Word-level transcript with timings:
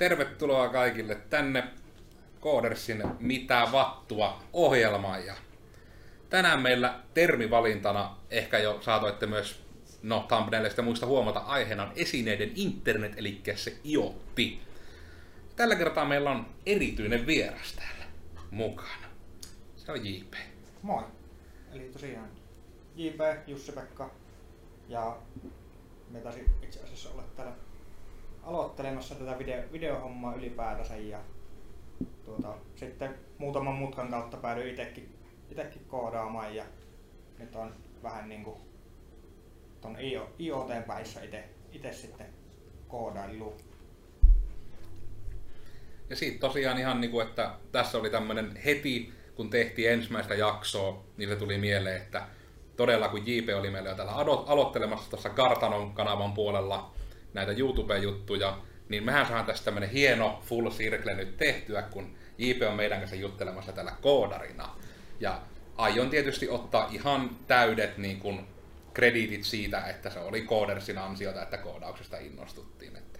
Tervetuloa 0.00 0.68
kaikille 0.68 1.14
tänne 1.14 1.64
Koodersin 2.40 3.02
Mitä 3.18 3.68
vattua 3.72 4.42
ohjelmaan. 4.52 5.26
Ja 5.26 5.34
tänään 6.30 6.62
meillä 6.62 7.00
termivalintana, 7.14 8.16
ehkä 8.30 8.58
jo 8.58 8.78
saatoitte 8.82 9.26
myös 9.26 9.62
no, 10.02 10.24
thumbnailista 10.28 10.82
muista 10.82 11.06
huomata, 11.06 11.40
aiheena 11.40 11.82
on 11.82 11.92
esineiden 11.96 12.52
internet, 12.54 13.12
eli 13.16 13.42
se 13.54 13.76
IoTi. 13.86 14.60
Tällä 15.56 15.76
kertaa 15.76 16.04
meillä 16.04 16.30
on 16.30 16.46
erityinen 16.66 17.26
vieras 17.26 17.72
täällä 17.72 18.04
mukana. 18.50 19.06
Se 19.76 19.92
on 19.92 20.06
JP. 20.06 20.34
Moi. 20.82 21.04
Eli 21.72 21.90
tosiaan 21.92 22.28
JP, 22.96 23.20
Jussi-Pekka 23.46 24.10
ja 24.88 25.16
me 26.10 26.20
taisi 26.20 26.44
itse 26.62 26.80
asiassa 26.82 27.10
olla 27.10 27.22
täällä 27.36 27.52
aloittelemassa 28.42 29.14
tätä 29.14 29.38
video, 29.38 29.62
videohommaa 29.72 30.34
ylipäätänsä 30.34 30.96
ja 30.96 31.18
tuota, 32.24 32.54
sitten 32.76 33.14
muutaman 33.38 33.74
mutkan 33.74 34.10
kautta 34.10 34.36
päädyin 34.36 34.74
itekin, 34.74 35.18
itekin 35.50 35.84
koodaamaan 35.88 36.54
ja 36.56 36.64
nyt 37.38 37.56
on 37.56 37.74
vähän 38.02 38.28
niinku 38.28 38.60
ton 39.80 39.96
IoT 40.40 40.86
päissä 40.86 41.22
ite, 41.22 41.44
ite 41.72 41.92
sitten 41.92 42.26
koodaillut. 42.88 43.64
Ja 46.10 46.16
siitä 46.16 46.40
tosiaan 46.40 46.78
ihan 46.78 47.00
niinku, 47.00 47.20
että 47.20 47.54
tässä 47.72 47.98
oli 47.98 48.10
tämmönen 48.10 48.56
heti, 48.56 49.12
kun 49.34 49.50
tehtiin 49.50 49.90
ensimmäistä 49.90 50.34
jaksoa, 50.34 51.04
niin 51.16 51.28
se 51.28 51.36
tuli 51.36 51.58
mieleen, 51.58 51.96
että 51.96 52.26
todella 52.76 53.08
kun 53.08 53.26
JP 53.26 53.48
oli 53.58 53.70
meillä 53.70 53.88
jo 53.88 53.94
täällä 53.94 54.12
aloittelemassa 54.46 55.10
tuossa 55.10 55.28
Kartanon 55.28 55.92
kanavan 55.92 56.32
puolella 56.32 56.92
näitä 57.34 57.52
YouTube-juttuja, 57.52 58.58
niin 58.88 59.04
mehän 59.04 59.26
saadaan 59.26 59.46
tästä 59.46 59.64
tämmönen 59.64 59.90
hieno 59.90 60.42
full 60.46 60.70
circle 60.70 61.14
nyt 61.14 61.36
tehtyä, 61.36 61.82
kun 61.82 62.14
JP 62.38 62.62
on 62.68 62.76
meidän 62.76 62.98
kanssa 62.98 63.16
juttelemassa 63.16 63.72
täällä 63.72 63.92
koodarina. 64.00 64.76
Ja 65.20 65.40
aion 65.76 66.10
tietysti 66.10 66.48
ottaa 66.48 66.88
ihan 66.90 67.30
täydet 67.46 67.98
niin 67.98 68.20
kuin, 68.20 68.46
krediitit 68.94 69.44
siitä, 69.44 69.86
että 69.86 70.10
se 70.10 70.18
oli 70.18 70.42
koodersin 70.42 70.98
ansiota, 70.98 71.42
että 71.42 71.58
koodauksesta 71.58 72.18
innostuttiin. 72.18 72.96
Että 72.96 73.18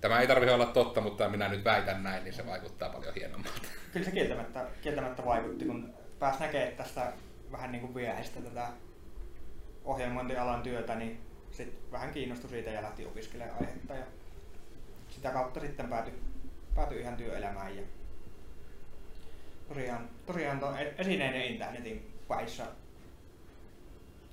tämä 0.00 0.20
ei 0.20 0.26
tarvitse 0.26 0.54
olla 0.54 0.66
totta, 0.66 1.00
mutta 1.00 1.28
minä 1.28 1.48
nyt 1.48 1.64
väitän 1.64 2.02
näin, 2.02 2.24
niin 2.24 2.34
se 2.34 2.46
vaikuttaa 2.46 2.88
paljon 2.88 3.14
hienommalta. 3.14 3.68
Kyllä 3.92 4.06
se 4.06 4.12
kieltämättä, 4.12 4.66
kieltämättä 4.82 5.24
vaikutti, 5.24 5.64
kun 5.64 5.94
pääsi 6.18 6.40
näkemään 6.40 6.72
tästä 6.72 7.12
vähän 7.52 7.72
niin 7.72 7.80
kuin 7.80 7.94
viehestä 7.94 8.40
tätä 8.40 8.68
ohjelmointialan 9.84 10.62
työtä, 10.62 10.94
niin 10.94 11.20
sit 11.58 11.92
vähän 11.92 12.12
kiinnostui 12.12 12.50
siitä 12.50 12.70
ja 12.70 12.82
lähti 12.82 13.06
opiskelemaan 13.06 13.60
aihetta. 13.60 13.94
Ja 13.94 14.06
sitä 15.08 15.30
kautta 15.30 15.60
sitten 15.60 15.88
päätyi, 15.88 16.14
päätyi 16.74 17.00
ihan 17.00 17.16
työelämään. 17.16 17.76
Ja 17.76 17.82
tosiaan, 19.68 20.08
tosiaan 20.26 20.60
tuon 20.60 20.78
esineiden 20.98 21.44
internetin 21.44 22.12
paissa 22.28 22.66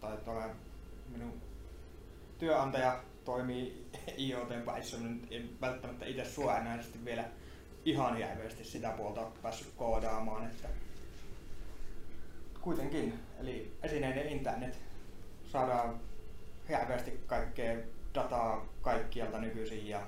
tai 0.02 0.50
minun 1.12 1.42
työnantaja 2.40 3.04
toimii 3.24 3.88
IoT 4.20 4.66
paissa, 4.66 4.98
nyt 4.98 5.28
en 5.32 5.50
välttämättä 5.62 6.06
itse 6.06 6.26
suoranaisesti 6.26 7.06
vielä 7.06 7.26
ihan 7.86 8.20
järveesti 8.20 8.64
sitä 8.64 8.90
puolta 8.90 9.22
päässyt 9.42 9.74
koodaamaan, 9.76 10.46
että 10.46 10.68
kuitenkin, 12.62 13.20
eli 13.40 13.78
esineiden 13.84 14.30
internet 14.30 14.80
saadaan 15.52 16.00
hirveästi 16.70 17.24
kaikkea 17.28 17.78
dataa 18.14 18.66
kaikkialta 18.82 19.40
nykyisin 19.40 19.88
ja 19.88 20.02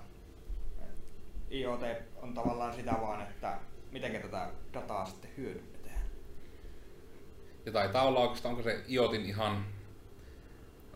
IoT 1.51 1.81
on 2.21 2.33
tavallaan 2.33 2.73
sitä 2.73 2.93
vaan, 3.01 3.21
että 3.21 3.57
miten 3.91 4.21
tätä 4.21 4.49
dataa 4.73 5.05
sitten 5.05 5.31
hyödynnetään. 5.37 6.01
Ja 7.65 7.71
taitaa 7.71 8.03
olla 8.03 8.19
oikeastaan, 8.19 8.51
onko 8.51 8.63
se 8.63 8.83
IoTin 8.89 9.25
ihan 9.25 9.65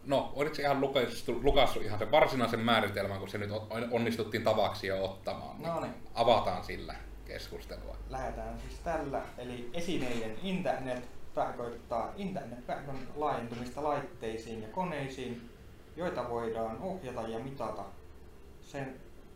no, 0.06 0.32
oliko 0.36 0.56
se 0.56 0.62
ihan 0.62 0.82
lukassut, 0.82 1.44
lukassut 1.44 1.84
ihan 1.84 2.00
sen 2.00 2.12
varsinaisen 2.12 2.60
määritelmän, 2.60 3.20
kun 3.20 3.30
se 3.30 3.38
nyt 3.38 3.50
onnistuttiin 3.92 4.44
tavaksi 4.44 4.88
jo 4.88 5.04
ottamaan. 5.04 5.62
No 5.62 5.80
niin. 5.80 5.94
Avataan 6.16 6.64
sillä 6.64 6.96
keskustelua. 7.26 7.98
Lähdetään 8.10 8.60
siis 8.60 8.80
tällä, 8.80 9.22
eli 9.38 9.70
esineiden 9.74 10.36
internet 10.44 11.10
tarkoittaa 11.34 12.14
internetverkon 12.18 13.00
laajentumista 13.16 13.84
laitteisiin 13.84 14.62
ja 14.62 14.68
koneisiin, 14.68 15.50
joita 15.96 16.29
voidaan 16.29 16.78
ohjata 16.78 17.28
ja 17.28 17.40
mitata, 17.40 17.85
sen, 18.62 18.96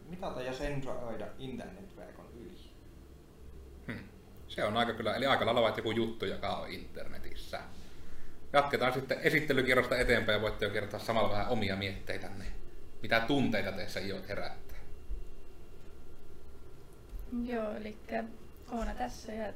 mitata 0.10 0.42
ja 0.42 0.54
sensuroida 0.54 1.26
internetverkon 1.40 2.26
yli. 2.40 2.72
Hmm. 3.88 4.00
Se 4.48 4.64
on 4.64 4.78
aika 4.78 4.94
kyllä, 4.94 5.16
eli 5.16 5.26
aika 5.26 5.46
lailla 5.46 5.74
joku 5.78 5.92
juttu, 5.92 6.26
joka 6.26 6.56
on 6.56 6.70
internetissä. 6.70 7.60
Jatketaan 8.54 8.94
sitten 8.94 9.20
esittelykierrosta 9.22 9.98
eteenpäin 9.98 10.36
ja 10.36 10.42
voitte 10.42 10.66
jo 10.66 10.72
kertoa 10.72 11.00
samalla 11.00 11.30
vähän 11.30 11.48
omia 11.48 11.76
mietteitänne. 11.76 12.46
Mitä 13.02 13.20
tunteita 13.20 13.72
teissä 13.72 14.00
iot 14.00 14.30
herättää? 14.30 14.78
Joo, 17.44 17.76
eli 17.76 17.98
Oona 18.72 18.96
tässä 18.96 19.32
ja 19.32 19.54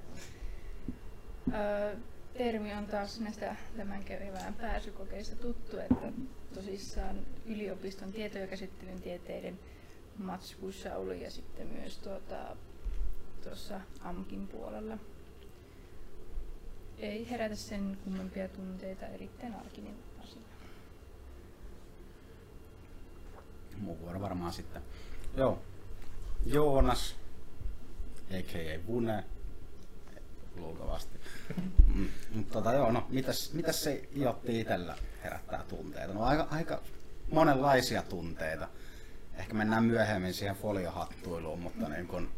ö, 1.54 1.96
termi 2.38 2.74
on 2.74 2.86
taas 2.86 3.20
näistä 3.20 3.56
tämän 3.78 4.04
kevään 4.04 4.54
pääsykokeista 4.54 5.36
tuttu, 5.36 5.80
että 5.80 6.12
tosissaan 6.54 7.20
yliopiston 7.46 8.12
tietoja 8.12 8.48
käsittelyn 8.48 9.02
tieteiden 9.02 9.60
matskuissa 10.18 10.96
oli 10.96 11.24
ja 11.24 11.32
sitten 11.32 11.68
myös 11.68 11.98
tuota, 11.98 12.56
tuossa 13.44 13.82
AMKin 14.02 14.48
puolella. 14.48 14.98
Ei 16.98 17.30
herätä 17.30 17.56
sen 17.56 17.98
kummempia 18.04 18.48
tunteita, 18.48 19.08
erittäin 19.08 19.56
arkinen 19.56 19.96
asia. 20.24 20.42
Muu 23.78 24.00
vuoro 24.00 24.22
varmaan 24.22 24.54
sitten. 24.54 24.82
Joo. 25.38 25.62
Joonas, 26.46 27.16
a.k.a. 28.32 28.88
Vune, 28.88 29.24
luultavasti. 30.56 31.20
Mm, 31.96 32.46
tota, 32.52 32.74
joo, 32.74 32.92
no, 32.92 33.08
mitäs, 33.10 33.54
mitäs 33.54 33.84
se 33.84 34.10
Jotti 34.16 34.60
itsellä 34.60 34.98
herättää 35.24 35.64
tunteita? 35.68 36.14
No 36.14 36.24
aika, 36.24 36.48
aika 36.52 36.82
monenlaisia 37.32 38.02
tunteita. 38.02 38.68
Ehkä 39.34 39.54
mennään 39.54 39.84
myöhemmin 39.84 40.34
siihen 40.34 40.56
foliohattuiluun, 40.56 41.60
mutta 41.60 41.90
niin 41.90 42.08
kun, 42.08 42.30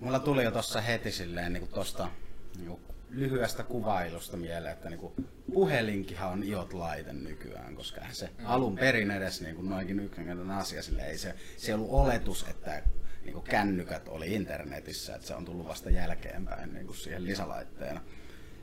mulla 0.00 0.18
tuli 0.18 0.44
jo 0.44 0.50
tuossa 0.50 0.80
heti 0.80 1.12
silleen 1.12 1.52
niin 1.52 1.68
tosta 1.68 2.08
niin 2.56 2.78
lyhyestä 3.10 3.62
kuvailusta 3.62 4.36
mieleen, 4.36 4.72
että 4.72 4.90
niin 4.90 5.28
puhelinkinhan 5.52 6.32
on 6.32 6.42
iot 6.42 6.72
laite 6.72 7.12
nykyään, 7.12 7.76
koska 7.76 8.00
se 8.12 8.30
mm. 8.38 8.46
alun 8.46 8.76
perin 8.76 9.10
edes 9.10 9.40
niin 9.40 9.56
kuin 9.56 9.70
noinkin 9.70 10.00
yksinkertainen 10.00 10.56
asia, 10.56 10.82
sille 10.82 11.02
ei 11.02 11.18
se, 11.18 11.34
se 11.56 11.74
ollut 11.74 11.90
oletus, 11.90 12.46
että 12.50 12.82
niin 13.24 13.32
kuin 13.32 13.44
kännykät 13.44 14.08
oli 14.08 14.34
internetissä, 14.34 15.14
että 15.14 15.26
se 15.26 15.34
on 15.34 15.44
tullut 15.44 15.68
vasta 15.68 15.90
jälkeenpäin 15.90 16.74
niin 16.74 16.86
kuin 16.86 16.96
siihen 16.96 17.24
lisälaitteena. 17.24 18.00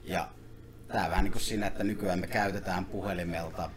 Ja 0.04 0.30
tämä 0.88 1.10
vähän 1.10 1.24
niin 1.24 1.32
kuin 1.32 1.42
siinä, 1.42 1.68
että 1.68 1.84
nykyään 1.84 2.20
me 2.20 2.28
käytetään 2.28 2.86
puhelimelta 2.86 3.70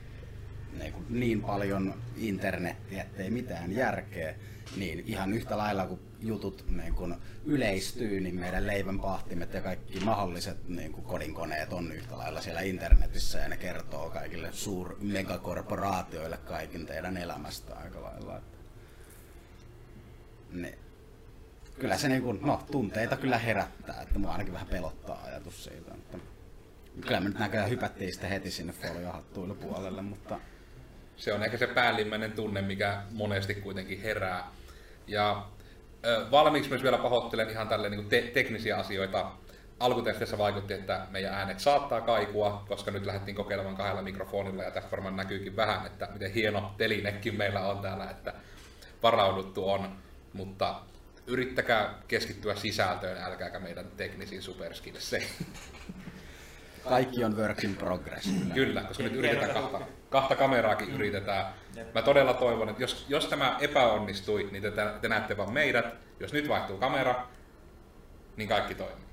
niin, 0.78 0.92
kuin 0.92 1.06
niin 1.08 1.42
paljon 1.42 1.94
internettiä, 2.16 3.02
ettei 3.02 3.30
mitään 3.30 3.72
järkeä, 3.72 4.34
niin 4.76 5.04
ihan 5.06 5.32
yhtä 5.32 5.58
lailla 5.58 5.86
kuin 5.86 6.00
jutut 6.20 6.64
niin 6.70 6.94
kuin 6.94 7.14
yleistyy, 7.44 8.20
niin 8.20 8.40
meidän 8.40 8.66
leivänpahtimet 8.66 9.54
ja 9.54 9.60
kaikki 9.60 10.00
mahdolliset 10.00 10.68
niin 10.68 10.92
kuin 10.92 11.04
kodinkoneet 11.04 11.72
on 11.72 11.92
yhtä 11.92 12.18
lailla 12.18 12.40
siellä 12.40 12.60
internetissä 12.60 13.38
ja 13.38 13.48
ne 13.48 13.56
kertoo 13.56 14.10
kaikille 14.10 14.52
suur 14.52 14.96
megakorporaatioille 15.00 16.36
kaikin 16.36 16.86
teidän 16.86 17.16
elämästä 17.16 17.74
aika 17.74 18.02
lailla. 18.02 18.40
Niin. 20.52 20.78
Kyllä 21.78 21.98
se 21.98 22.08
niin 22.08 22.22
kuin, 22.22 22.38
no, 22.42 22.62
tunteita 22.70 23.16
kyllä 23.16 23.38
herättää, 23.38 24.02
että 24.02 24.18
mua 24.18 24.32
ainakin 24.32 24.52
vähän 24.52 24.68
pelottaa 24.68 25.22
ajatus 25.24 25.64
siitä. 25.64 25.94
Että 25.94 26.18
kyllä 27.00 27.20
me 27.20 27.28
nyt 27.28 27.38
näköjään 27.38 27.70
hypättiin 27.70 28.12
sitten 28.12 28.30
heti 28.30 28.50
sinne 28.50 28.72
foliohattuille 28.72 29.54
puolelle, 29.54 30.02
mutta... 30.02 30.40
Se 31.16 31.32
on 31.32 31.42
ehkä 31.42 31.56
se 31.56 31.66
päällimmäinen 31.66 32.32
tunne, 32.32 32.62
mikä 32.62 33.02
monesti 33.10 33.54
kuitenkin 33.54 34.02
herää. 34.02 34.50
Ja 35.06 35.46
ö, 36.06 36.26
valmiiksi 36.30 36.70
myös 36.70 36.82
vielä 36.82 36.98
pahoittelen 36.98 37.50
ihan 37.50 37.68
tälle 37.68 37.88
niin 37.88 38.08
te- 38.08 38.30
teknisiä 38.34 38.76
asioita. 38.76 39.32
Alkutesteissä 39.80 40.38
vaikutti, 40.38 40.74
että 40.74 41.06
meidän 41.10 41.34
äänet 41.34 41.60
saattaa 41.60 42.00
kaikua, 42.00 42.64
koska 42.68 42.90
nyt 42.90 43.06
lähdettiin 43.06 43.34
kokeilemaan 43.34 43.76
kahdella 43.76 44.02
mikrofonilla 44.02 44.62
ja 44.62 44.70
tässä 44.70 44.90
varmaan 44.90 45.16
näkyykin 45.16 45.56
vähän, 45.56 45.86
että 45.86 46.08
miten 46.12 46.32
hieno 46.32 46.74
telinekin 46.78 47.36
meillä 47.36 47.60
on 47.60 47.78
täällä, 47.78 48.10
että 48.10 48.34
varauduttu 49.02 49.70
on 49.70 49.98
mutta 50.32 50.80
yrittäkää 51.26 51.94
keskittyä 52.08 52.54
sisältöön, 52.54 53.22
älkääkä 53.22 53.58
meidän 53.58 53.86
teknisiin 53.96 54.42
superskillseihin. 54.42 55.46
Kaikki 56.88 57.24
on 57.24 57.36
work 57.36 57.64
in 57.64 57.76
progress. 57.76 58.24
Kyllä. 58.26 58.54
Kyllä, 58.54 58.82
koska 58.82 59.02
nyt 59.02 59.12
yritetään 59.12 59.50
kahta, 59.50 59.80
kahta 60.10 60.36
kameraakin 60.36 60.90
yritetään. 60.90 61.46
Mä 61.94 62.02
todella 62.02 62.34
toivon, 62.34 62.68
että 62.68 62.82
jos, 62.82 63.06
jos 63.08 63.26
tämä 63.26 63.56
epäonnistui, 63.60 64.48
niin 64.52 64.62
te, 64.62 64.72
te 65.00 65.08
näette 65.08 65.36
vaan 65.36 65.52
meidät. 65.52 65.94
Jos 66.20 66.32
nyt 66.32 66.48
vaihtuu 66.48 66.78
kamera, 66.78 67.26
niin 68.36 68.48
kaikki 68.48 68.74
toimii. 68.74 69.04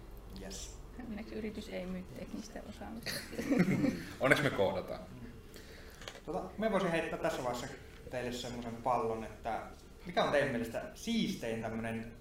Yes. 0.42 0.76
Onneksi 1.10 1.36
yritys 1.36 1.70
ei 1.70 1.86
myy 1.86 2.04
teknistä 2.20 2.60
osaamista. 2.70 3.12
Onneksi 4.20 4.44
me 4.44 4.50
koodataan. 4.50 5.00
Tota, 6.26 6.42
me 6.58 6.72
voisin 6.72 6.92
heittää 6.92 7.20
tässä 7.20 7.44
vaiheessa 7.44 7.68
teille 8.10 8.32
semmoisen 8.32 8.76
pallon, 8.76 9.24
että 9.24 9.62
mikä 10.06 10.24
on 10.24 10.32
teidän 10.32 10.50
mielestä 10.50 10.82
siistein 10.94 11.62
tämmöinen 11.62 12.12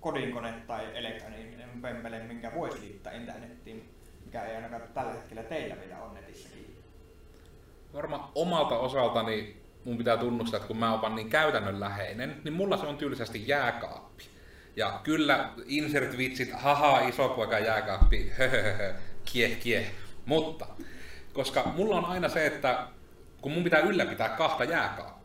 kodinkone 0.00 0.52
tai 0.66 0.98
elektroninen 0.98 1.82
pempele, 1.82 2.18
minkä 2.18 2.54
voisi 2.54 2.80
liittää 2.80 3.12
internettiin, 3.12 3.95
mikä 4.26 4.44
ei 4.44 4.56
ainakaan 4.56 4.82
tällä 4.94 5.12
hetkellä 5.12 5.42
teillä 5.42 5.76
vielä 5.80 6.02
on 6.02 6.14
netissä 6.14 6.48
kiinni. 6.48 6.76
Varmaan 7.92 8.28
omalta 8.34 8.78
osaltani 8.78 9.56
mun 9.84 9.98
pitää 9.98 10.16
tunnustaa, 10.16 10.56
että 10.56 10.68
kun 10.68 10.76
mä 10.76 11.00
oon 11.00 11.14
niin 11.14 11.30
käytännönläheinen, 11.30 12.40
niin 12.44 12.54
mulla 12.54 12.76
se 12.76 12.86
on 12.86 12.96
tyylisesti 12.96 13.48
jääkaappi. 13.48 14.24
Ja 14.76 15.00
kyllä 15.02 15.50
insert 15.66 16.16
vitsit, 16.16 16.52
haha, 16.52 17.00
iso 17.00 17.28
poika 17.28 17.58
jääkaappi, 17.58 18.32
kieh 19.32 19.58
kieh. 19.58 19.92
Mutta, 20.26 20.66
koska 21.32 21.62
mulla 21.76 21.96
on 21.96 22.04
aina 22.04 22.28
se, 22.28 22.46
että 22.46 22.86
kun 23.40 23.52
mun 23.52 23.64
pitää 23.64 23.80
ylläpitää 23.80 24.28
kahta 24.28 24.64
jääkaappia. 24.64 25.15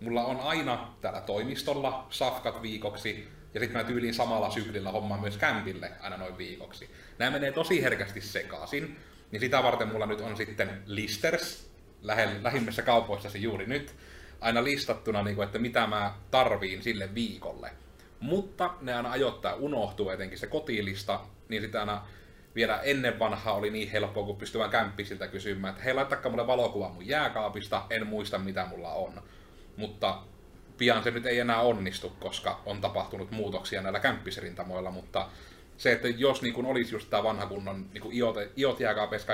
Mulla 0.00 0.24
on 0.24 0.40
aina 0.40 0.94
täällä 1.00 1.20
toimistolla 1.20 2.06
safkat 2.10 2.62
viikoksi, 2.62 3.28
ja 3.54 3.60
sitten 3.60 3.82
mä 3.82 3.88
tyyliin 3.88 4.14
samalla 4.14 4.50
syklillä 4.50 4.90
hommaan 4.90 5.20
myös 5.20 5.36
kämpille 5.36 5.92
aina 6.00 6.16
noin 6.16 6.38
viikoksi. 6.38 6.90
Nämä 7.18 7.30
menee 7.30 7.52
tosi 7.52 7.82
herkästi 7.82 8.20
sekaisin, 8.20 8.96
niin 9.30 9.40
sitä 9.40 9.62
varten 9.62 9.88
mulla 9.88 10.06
nyt 10.06 10.20
on 10.20 10.36
sitten 10.36 10.82
listers, 10.86 11.70
lähimmässä 12.42 12.82
kaupoissasi 12.82 13.42
juuri 13.42 13.66
nyt, 13.66 13.94
aina 14.40 14.64
listattuna, 14.64 15.22
niin 15.22 15.36
kuin, 15.36 15.46
että 15.46 15.58
mitä 15.58 15.86
mä 15.86 16.14
tarviin 16.30 16.82
sille 16.82 17.14
viikolle. 17.14 17.70
Mutta 18.20 18.74
ne 18.80 18.94
aina 18.94 19.10
ajoittaa 19.10 19.54
unohtuu, 19.54 20.10
etenkin 20.10 20.38
se 20.38 20.46
kotilista, 20.46 21.20
niin 21.48 21.62
sitä 21.62 21.80
aina 21.80 22.06
vielä 22.54 22.80
ennen 22.80 23.18
vanhaa 23.18 23.54
oli 23.54 23.70
niin 23.70 23.90
helppoa, 23.90 24.26
kun 24.26 24.36
pystyi 24.36 24.58
vaan 24.58 24.70
kämppisiltä 24.70 25.28
kysymään, 25.28 25.72
että 25.72 25.84
hei, 25.84 25.94
laittakaa 25.94 26.30
mulle 26.30 26.46
valokuva 26.46 26.88
mun 26.88 27.06
jääkaapista, 27.06 27.82
en 27.90 28.06
muista 28.06 28.38
mitä 28.38 28.66
mulla 28.70 28.92
on. 28.92 29.22
Mutta 29.78 30.22
pian 30.78 31.02
se 31.02 31.10
nyt 31.10 31.26
ei 31.26 31.38
enää 31.38 31.60
onnistu, 31.60 32.12
koska 32.20 32.60
on 32.66 32.80
tapahtunut 32.80 33.30
muutoksia 33.30 33.82
näillä 33.82 34.00
kämppisrintamoilla, 34.00 34.90
mutta 34.90 35.28
se, 35.76 35.92
että 35.92 36.08
jos 36.08 36.42
niin 36.42 36.54
kun 36.54 36.66
olisi 36.66 36.94
just 36.94 37.10
tämä 37.10 37.22
vanha 37.22 37.46
kunnon 37.46 37.90
niin 37.92 38.02
kun 38.02 38.12
iot, 38.12 38.36
iot 38.56 38.80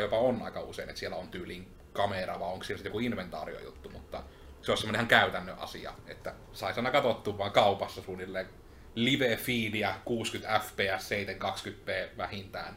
jopa 0.01 0.19
on 0.19 0.43
aika 0.43 0.61
usein, 0.61 0.89
että 0.89 1.01
siellä 1.01 1.17
on 1.17 1.29
tyyliin 1.29 1.69
kamera, 1.93 2.41
vai 2.41 2.53
onko 2.53 2.65
siellä 2.65 2.85
joku 2.85 2.99
inventaariojuttu, 2.99 3.89
mutta 3.91 4.23
se 4.63 4.73
on 4.73 4.79
semmoinen 4.79 4.99
ihan 4.99 5.09
käytännön 5.09 5.59
asia, 5.59 5.93
että 6.07 6.35
saisi 6.53 6.81
aina 6.81 6.91
katsottua 6.91 7.39
vaan 7.39 7.53
kaupassa 7.53 8.03
suunnilleen 8.03 8.49
live 8.95 9.37
feedia 9.37 9.95
60 10.05 10.61
fps 10.61 11.11
720p 11.11 12.17
vähintään 12.17 12.77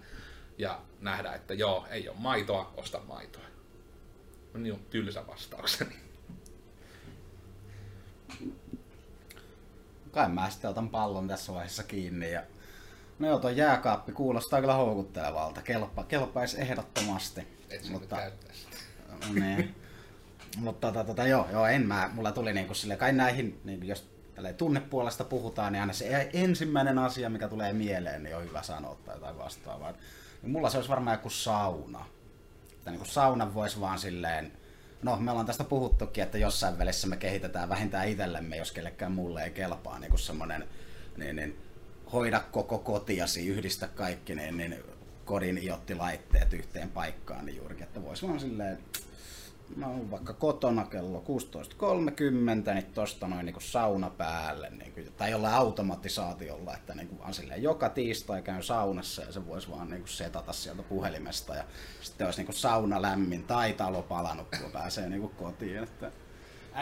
ja 0.57 0.79
nähdä, 0.99 1.33
että 1.33 1.53
joo, 1.53 1.87
ei 1.89 2.09
ole 2.09 2.17
maitoa, 2.19 2.73
osta 2.77 2.99
maitoa. 3.07 3.43
No 4.53 4.59
niin, 4.59 4.85
tylsä 4.89 5.27
vastaukseni. 5.27 5.95
Kai 10.11 10.29
mä 10.29 10.49
sitten 10.49 10.69
otan 10.69 10.89
pallon 10.89 11.27
tässä 11.27 11.53
vaiheessa 11.53 11.83
kiinni 11.83 12.31
ja 12.31 12.43
No 13.19 13.27
joo, 13.27 13.39
tuo 13.39 13.49
jääkaappi 13.49 14.11
kuulostaa 14.11 14.59
kyllä 14.59 14.73
houkuttelevalta. 14.73 15.61
Kelpa, 15.61 16.03
kelpaisi 16.03 16.61
ehdottomasti. 16.61 17.47
Et 17.69 17.89
mutta, 17.89 18.17
sitä. 18.51 18.77
niin. 19.33 19.75
Mutta 20.57 20.87
tota, 20.87 21.03
tota, 21.03 21.27
joo, 21.27 21.47
joo, 21.51 21.65
en 21.67 21.87
mä, 21.87 22.09
mulla 22.13 22.31
tuli 22.31 22.53
niinku 22.53 22.73
sille, 22.73 22.97
kai 22.97 23.13
näihin, 23.13 23.61
niinku, 23.63 23.85
jos 23.85 24.09
tunnepuolesta 24.57 25.23
puhutaan, 25.23 25.73
niin 25.73 25.81
aina 25.81 25.93
se 25.93 26.29
ensimmäinen 26.33 26.99
asia, 26.99 27.29
mikä 27.29 27.47
tulee 27.47 27.73
mieleen, 27.73 28.23
niin 28.23 28.35
on 28.35 28.43
hyvä 28.43 28.63
sanoa 28.63 28.97
tai 29.05 29.15
jotain 29.15 29.37
vastaavaa. 29.37 29.93
Niin 30.41 30.51
mulla 30.51 30.69
se 30.69 30.77
olisi 30.77 30.89
varmaan 30.89 31.17
joku 31.17 31.29
sauna. 31.29 32.05
Että 32.73 32.91
niinku 32.91 33.05
saunan 33.05 33.53
voisi 33.53 33.79
vaan 33.79 33.99
silleen, 33.99 34.51
no 35.01 35.17
me 35.17 35.31
ollaan 35.31 35.45
tästä 35.45 35.63
puhuttukin, 35.63 36.23
että 36.23 36.37
jossain 36.37 36.77
välissä 36.77 37.07
me 37.07 37.17
kehitetään 37.17 37.69
vähintään 37.69 38.07
itsellemme, 38.07 38.57
jos 38.57 38.71
kellekään 38.71 39.11
mulle 39.11 39.43
ei 39.43 39.51
kelpaa 39.51 39.99
niin 39.99 40.19
semmonen, 40.19 40.67
niin, 41.17 41.35
niin, 41.35 41.57
hoida 42.13 42.39
koko 42.39 42.77
kotiasi, 42.77 43.47
yhdistä 43.47 43.87
kaikki 43.87 44.35
niin, 44.35 44.57
niin 44.57 44.75
kodin 45.25 45.57
iottilaitteet 45.57 46.53
yhteen 46.53 46.89
paikkaan, 46.89 47.45
niin 47.45 47.57
juurikin, 47.57 47.83
että 47.83 48.03
voisi 48.03 48.27
vaan 48.27 48.39
silleen, 48.39 48.79
mä 49.75 49.87
oon 49.87 50.11
vaikka 50.11 50.33
kotona 50.33 50.85
kello 50.85 51.23
16.30, 52.69 52.73
niin 52.73 52.85
tosta 52.93 53.27
noin 53.27 53.45
niin 53.45 53.55
sauna 53.59 54.09
päälle, 54.09 54.69
niin 54.69 54.91
kuin, 54.91 55.13
tai 55.17 55.31
jollain 55.31 55.55
automatisaatiolla, 55.55 56.75
että 56.75 56.95
niin 56.95 57.07
kuin 57.07 57.19
vaan 57.19 57.33
silleen, 57.33 57.63
joka 57.63 57.89
tiistai 57.89 58.41
käyn 58.41 58.63
saunassa 58.63 59.21
ja 59.21 59.31
se 59.31 59.47
voisi 59.47 59.71
vaan 59.71 59.89
niin 59.89 60.01
kuin 60.01 60.09
setata 60.09 60.53
sieltä 60.53 60.83
puhelimesta 60.83 61.55
ja 61.55 61.63
sitten 62.01 62.27
olisi 62.27 62.39
niin 62.39 62.45
kuin 62.45 62.55
sauna 62.55 63.01
lämmin 63.01 63.43
tai 63.43 63.73
talo 63.73 64.01
palanut, 64.01 64.47
kun 64.61 64.71
pääsee 64.71 65.09
niin 65.09 65.21
kuin 65.21 65.35
kotiin. 65.35 65.83
Että 65.83 66.11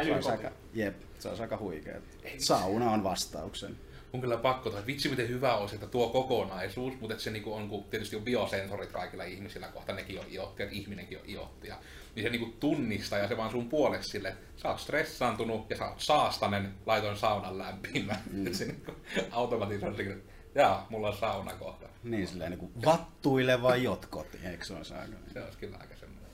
se 0.04 0.14
olisi 0.14 0.30
Älykoti. 0.30 0.46
aika, 0.46 0.52
jep, 0.74 0.96
se 1.20 1.30
olisi 1.30 1.44
aika 1.44 1.58
huikea. 1.58 2.02
Sauna 2.38 2.92
on 2.92 3.04
vastauksen. 3.04 3.78
on 4.14 4.22
kyllä 4.22 4.38
pakko 4.38 4.70
toi, 4.70 4.86
vitsi 4.86 5.10
miten 5.10 5.30
hyvä 5.30 5.56
olisi, 5.58 5.76
että 5.76 5.88
tuo 5.88 6.10
kokonaisuus, 6.10 6.94
mutta 7.00 7.14
että 7.14 7.24
se 7.24 7.32
niinku 7.32 7.54
on, 7.54 7.70
kun 7.70 7.84
tietysti 7.84 8.16
on 8.16 8.22
biosensorit 8.24 8.92
kaikilla 8.92 9.24
ihmisillä 9.24 9.68
kohta, 9.68 9.94
nekin 9.94 10.20
on 10.20 10.26
iottia, 10.32 10.66
että 10.66 10.76
ihminenkin 10.76 11.20
on 11.20 11.30
iottia, 11.30 11.76
niin 12.16 12.24
se 12.24 12.30
niinku 12.30 12.54
tunnistaa 12.60 13.20
ja 13.20 13.28
se 13.28 13.38
vaan 13.38 13.52
sun 13.52 13.70
puolesta 13.70 14.12
sille, 14.12 14.30
että 14.30 14.62
sä 14.62 14.70
oot 14.70 14.80
stressaantunut 14.80 15.70
ja 15.70 15.78
sä 15.78 15.90
oot 15.90 16.00
saastanen, 16.00 16.74
laitoin 16.86 17.18
saunan 17.18 17.58
lämpimään. 17.58 18.22
Mm. 18.32 18.54
se 18.54 18.66
niinku 18.66 18.92
automatisoisi, 19.32 20.10
että 20.10 20.32
jaa, 20.56 20.88
mulla 20.90 21.08
on 21.08 21.18
sauna 21.18 21.54
kohta. 21.54 21.88
Niin 22.04 22.28
silleen 22.28 22.52
niin 22.52 22.60
kuin 22.60 22.72
vattuileva 22.86 23.76
jotkoti, 23.76 24.38
eikö 24.44 24.66
se 24.66 24.74
olisi 24.74 24.94
aika? 24.94 25.16
Se 25.34 25.44
olisi 25.44 25.58
kyllä 25.58 25.78
aika 25.78 25.96
semmoinen 25.96 26.30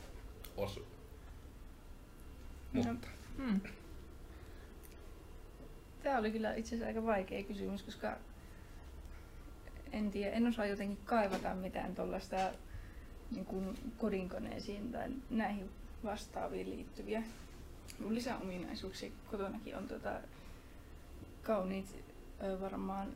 osu. 0.58 0.88
Mutta 2.74 3.08
Hmm. 3.38 3.62
Tämä 6.04 6.18
oli 6.18 6.32
kyllä 6.32 6.54
itse 6.54 6.76
asiassa 6.76 6.88
aika 6.88 7.06
vaikea 7.06 7.44
kysymys, 7.44 7.84
koska 7.84 8.18
en 9.92 10.12
tiedä, 10.12 10.32
en 10.32 10.48
osaa 10.48 10.66
jotenkin 10.66 10.98
kaivata 11.06 11.56
mitään 11.56 11.96
tuollaista 11.96 12.38
niin 13.32 13.46
kuin 13.46 13.94
kodinkoneisiin 13.98 14.92
tai 14.92 15.10
näihin 15.30 15.70
vastaaviin 16.04 16.70
liittyviä 16.70 17.24
lisäominaisuuksia 18.10 19.12
kotonakin 19.32 19.78
on 19.78 19.88
tota, 19.88 20.20
kauniit 21.44 22.04
varmaan 22.62 23.08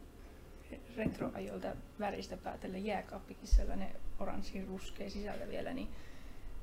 retroajolta 0.97 1.67
väristä 1.99 2.37
päätellen 2.37 2.85
jääkaappikin 2.85 3.47
sellainen 3.47 3.89
oranssi 4.19 4.65
ruskea 4.65 5.09
sisällä 5.09 5.47
vielä, 5.47 5.73
niin 5.73 5.87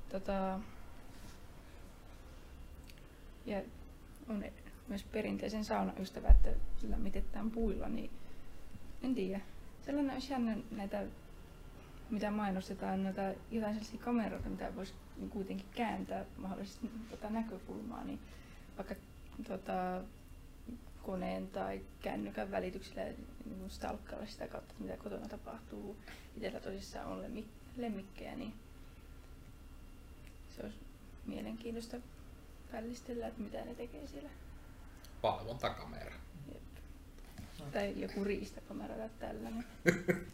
tota, 0.08 0.60
ja 3.46 3.62
on 4.28 4.44
myös 4.88 5.04
perinteisen 5.04 5.64
saunaystävä, 5.64 6.28
että 6.28 6.50
lämmitetään 6.88 7.50
puilla, 7.50 7.88
niin 7.88 8.10
en 9.02 9.14
tiedä. 9.14 9.40
Sellainen 9.86 10.12
olisi 10.12 10.32
jännä 10.32 10.56
näitä, 10.70 11.02
mitä 12.12 12.30
mainostetaan, 12.30 13.04
näitä 13.04 13.34
jotain 13.50 13.74
sellaisia 13.74 14.00
kameroita, 14.04 14.48
mitä 14.48 14.76
voisi 14.76 14.94
kuitenkin 15.30 15.66
kääntää 15.74 16.24
mahdollisesti 16.36 16.90
tota 17.10 17.30
näkökulmaa, 17.30 18.04
niin 18.04 18.20
vaikka 18.76 18.94
tota, 19.48 20.02
koneen 21.02 21.48
tai 21.48 21.80
kännykän 22.02 22.50
välityksellä 22.50 23.02
niin 23.44 23.70
stalkkailla 23.70 24.26
sitä 24.26 24.48
kautta, 24.48 24.74
mitä 24.78 24.96
kotona 24.96 25.28
tapahtuu. 25.28 25.96
Itsellä 26.36 26.60
tosissaan 26.60 27.06
on 27.06 27.22
lemmik- 27.22 27.76
lemmikkejä, 27.76 28.34
niin 28.34 28.54
se 30.56 30.62
olisi 30.62 30.78
mielenkiintoista 31.26 31.96
vällistellä, 32.72 33.26
että 33.26 33.40
mitä 33.40 33.64
ne 33.64 33.74
tekee 33.74 34.06
siellä. 34.06 34.30
valvontakamera. 35.22 36.14
Jep. 36.52 36.62
Tai 37.72 38.00
joku 38.00 38.24
riistakamera 38.24 38.94
tai 38.94 39.08
tällainen. 39.18 39.64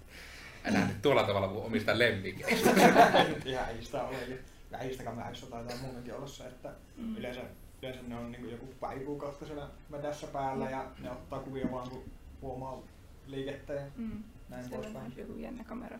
Älä 0.65 0.79
nyt 0.87 1.03
tuolla 1.03 1.23
tavalla 1.25 1.49
kuin 1.49 1.65
omista 1.65 1.99
lemmikeistä. 1.99 2.71
Ihan 3.45 3.69
ei 3.69 3.85
sitä 3.85 4.03
ole. 4.03 4.23
Eli 4.25 4.41
lähistäkamerissa 4.71 5.47
taitaa 5.47 5.77
muutenkin 5.83 6.15
olla 6.15 6.27
se, 6.27 6.45
että 6.45 6.71
Mm. 6.97 7.17
yleensä, 7.17 7.41
yleensä 7.83 8.03
ne 8.09 8.17
on 8.17 8.33
niin 8.33 8.51
joku 8.51 8.67
pari 8.81 9.01
kuukautta 9.01 9.47
siellä 9.47 9.69
metässä 9.89 10.27
päällä 10.27 10.71
ja 10.71 10.85
ne 11.01 11.11
ottaa 11.11 11.39
kuvia 11.39 11.71
vaan 11.73 11.91
kun 11.91 12.05
huomaa 12.43 12.79
liikettä 13.27 13.73
ja 13.73 13.83
Mm. 13.97 14.23
näin 14.49 14.71
poispäin. 14.71 15.15
joku 15.17 15.37
jännä 15.37 15.65
kamera. 15.65 15.99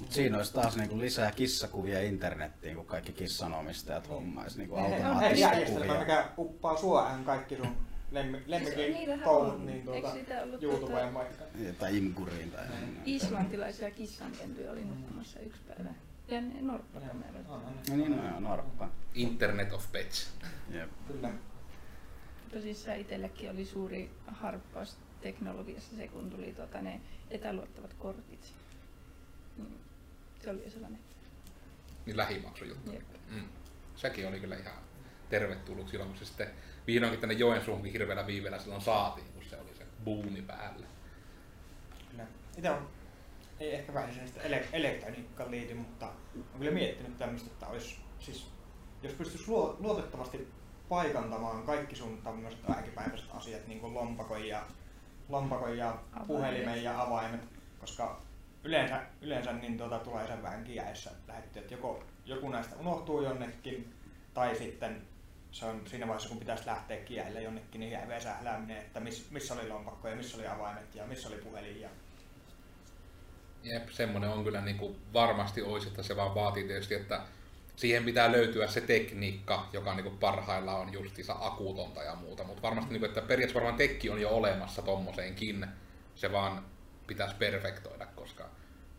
Mut 0.00 0.12
Siinä 0.12 0.36
olisi 0.36 0.54
taas 0.54 0.76
niinku 0.76 0.98
lisää 0.98 1.30
kissakuvia 1.32 2.02
internettiin, 2.02 2.76
kun 2.76 2.86
kaikki 2.86 3.12
kissanomistajat 3.12 4.08
hommaisi 4.08 4.58
niinku 4.58 4.76
hei, 4.76 4.84
automaattisia 4.92 5.48
järjestelmä, 5.48 5.84
kuvia. 5.86 6.00
mikä 6.00 6.24
uppaa 6.38 6.76
suoraan 6.76 7.24
kaikki 7.24 7.56
sun 7.56 7.76
lemmi, 8.14 8.36
Siis 8.38 8.48
lemmikin 8.48 8.92
niitähän 8.94 9.24
touhut 9.24 9.54
on. 9.54 9.66
niin 9.66 9.84
tuota, 9.84 10.12
YouTubeen 10.62 11.08
tota- 11.08 11.14
vaikka. 11.14 11.44
Tai 11.78 11.96
imkuriin 11.98 12.50
tai... 12.50 12.64
Islantilaisia 13.04 13.90
kissankentyjä 13.90 14.72
oli 14.72 14.84
nukkumassa 14.84 15.40
yksi 15.40 15.60
päivä. 15.68 15.90
Ja 16.28 16.38
on, 16.38 17.62
No 17.90 17.96
niin, 17.96 18.16
no 18.16 18.40
norppa. 18.40 18.88
Internet 19.14 19.72
of 19.72 19.92
Pets. 19.92 20.30
Jep. 20.70 20.90
Kyllä. 21.08 21.30
Tosissaan 22.52 22.98
itsellekin 22.98 23.50
oli 23.50 23.64
suuri 23.64 24.10
harppaus 24.26 24.96
teknologiassa 25.20 25.96
se, 25.96 26.08
kun 26.08 26.30
tuli 26.30 26.52
tota, 26.52 26.82
ne 26.82 27.00
etäluottavat 27.30 27.94
kortit. 27.94 28.52
Niin, 29.56 29.78
se 30.44 30.50
oli 30.50 30.64
jo 30.64 30.70
sellainen. 30.70 31.00
Niin 32.06 32.16
lähimaksujuttu. 32.16 32.92
Jep. 32.92 33.02
Mm. 33.30 33.44
Sekin 33.96 34.28
oli 34.28 34.40
kyllä 34.40 34.56
ihan 34.56 34.74
tervetullut 35.38 35.88
silloin, 35.88 36.10
kun 36.10 36.18
se 36.18 36.24
sitten 36.24 36.50
vihdoinkin 36.86 37.20
tänne 37.20 37.34
Joensuunkin 37.34 37.92
hirveällä 37.92 38.26
viiveellä 38.26 38.58
silloin 38.58 38.82
saatiin, 38.82 39.26
kun 39.34 39.42
se 39.44 39.56
oli 39.56 39.74
se 39.78 39.84
buumi 40.04 40.42
päällä. 40.42 40.86
Kyllä. 42.10 42.26
Itse 42.56 42.70
on, 42.70 42.88
ei 43.60 43.74
ehkä 43.74 43.94
varsinaisesti 43.94 44.40
ele- 44.40 44.66
elektroniikkaan 44.72 45.50
liity, 45.50 45.74
mutta 45.74 46.06
olen 46.06 46.58
kyllä 46.58 46.70
miettinyt 46.70 47.18
tämmöistä, 47.18 47.50
että 47.52 47.66
olisi, 47.66 47.96
siis, 48.18 48.46
jos 49.02 49.12
pystyisi 49.12 49.48
luo, 49.48 49.76
luotettavasti 49.80 50.48
paikantamaan 50.88 51.62
kaikki 51.62 51.96
sun 51.96 52.22
tämmöiset 52.24 52.70
arkipäiväiset 52.70 53.28
asiat, 53.34 53.66
niin 53.66 53.80
kuin 53.80 53.94
lompakon 53.94 54.48
ja, 54.48 54.62
lompakon 55.28 55.78
ja 55.78 55.88
Avaimet. 55.90 56.26
puhelimen 56.26 56.82
ja 56.82 57.02
avaimet, 57.02 57.40
koska 57.80 58.22
yleensä, 58.64 59.02
yleensä 59.20 59.52
niin 59.52 59.78
tuota, 59.78 59.98
tulee 59.98 60.26
sen 60.26 60.42
vähän 60.42 60.64
kiäessä 60.64 61.10
lähetty, 61.28 61.58
että 61.58 61.74
joko 61.74 62.04
joku 62.26 62.48
näistä 62.48 62.76
unohtuu 62.76 63.22
jonnekin, 63.22 63.94
tai 64.34 64.56
sitten 64.56 65.02
se 65.54 65.64
on 65.64 65.82
siinä 65.86 66.06
vaiheessa, 66.06 66.28
kun 66.28 66.38
pitäisi 66.38 66.66
lähteä 66.66 66.96
kiäille 66.96 67.42
jonnekin, 67.42 67.80
niin 67.80 67.92
jää 67.92 68.20
sählääminen, 68.20 68.76
että 68.76 69.00
miss, 69.00 69.30
missä 69.30 69.54
oli 69.54 69.68
lompakko 69.68 70.08
ja 70.08 70.16
missä 70.16 70.36
oli 70.36 70.46
avaimet 70.46 70.94
ja 70.94 71.06
missä 71.06 71.28
oli 71.28 71.36
puhelin. 71.36 71.80
Ja... 71.80 71.88
Jep, 73.62 73.88
semmoinen 73.88 74.30
on 74.30 74.44
kyllä 74.44 74.60
niin 74.60 74.78
kuin 74.78 74.96
varmasti 75.12 75.62
olisi, 75.62 75.88
että 75.88 76.02
se 76.02 76.16
vaan 76.16 76.34
vaatii 76.34 76.64
tietysti, 76.64 76.94
että 76.94 77.20
siihen 77.76 78.04
pitää 78.04 78.32
löytyä 78.32 78.66
se 78.66 78.80
tekniikka, 78.80 79.68
joka 79.72 79.94
niin 79.94 80.04
kuin 80.04 80.18
parhailla 80.18 80.74
on 80.74 80.92
justiinsa 80.92 81.36
akuutonta 81.40 82.02
ja 82.02 82.14
muuta, 82.14 82.44
mutta 82.44 82.62
varmasti 82.62 82.92
niin 82.92 83.00
kuin, 83.00 83.08
että 83.08 83.20
periaatteessa 83.20 83.54
varmaan 83.54 83.78
tekki 83.78 84.10
on 84.10 84.20
jo 84.20 84.30
olemassa 84.30 84.82
tommoseenkin, 84.82 85.66
se 86.14 86.32
vaan 86.32 86.64
pitäisi 87.06 87.36
perfektoida, 87.36 88.06
koska 88.06 88.48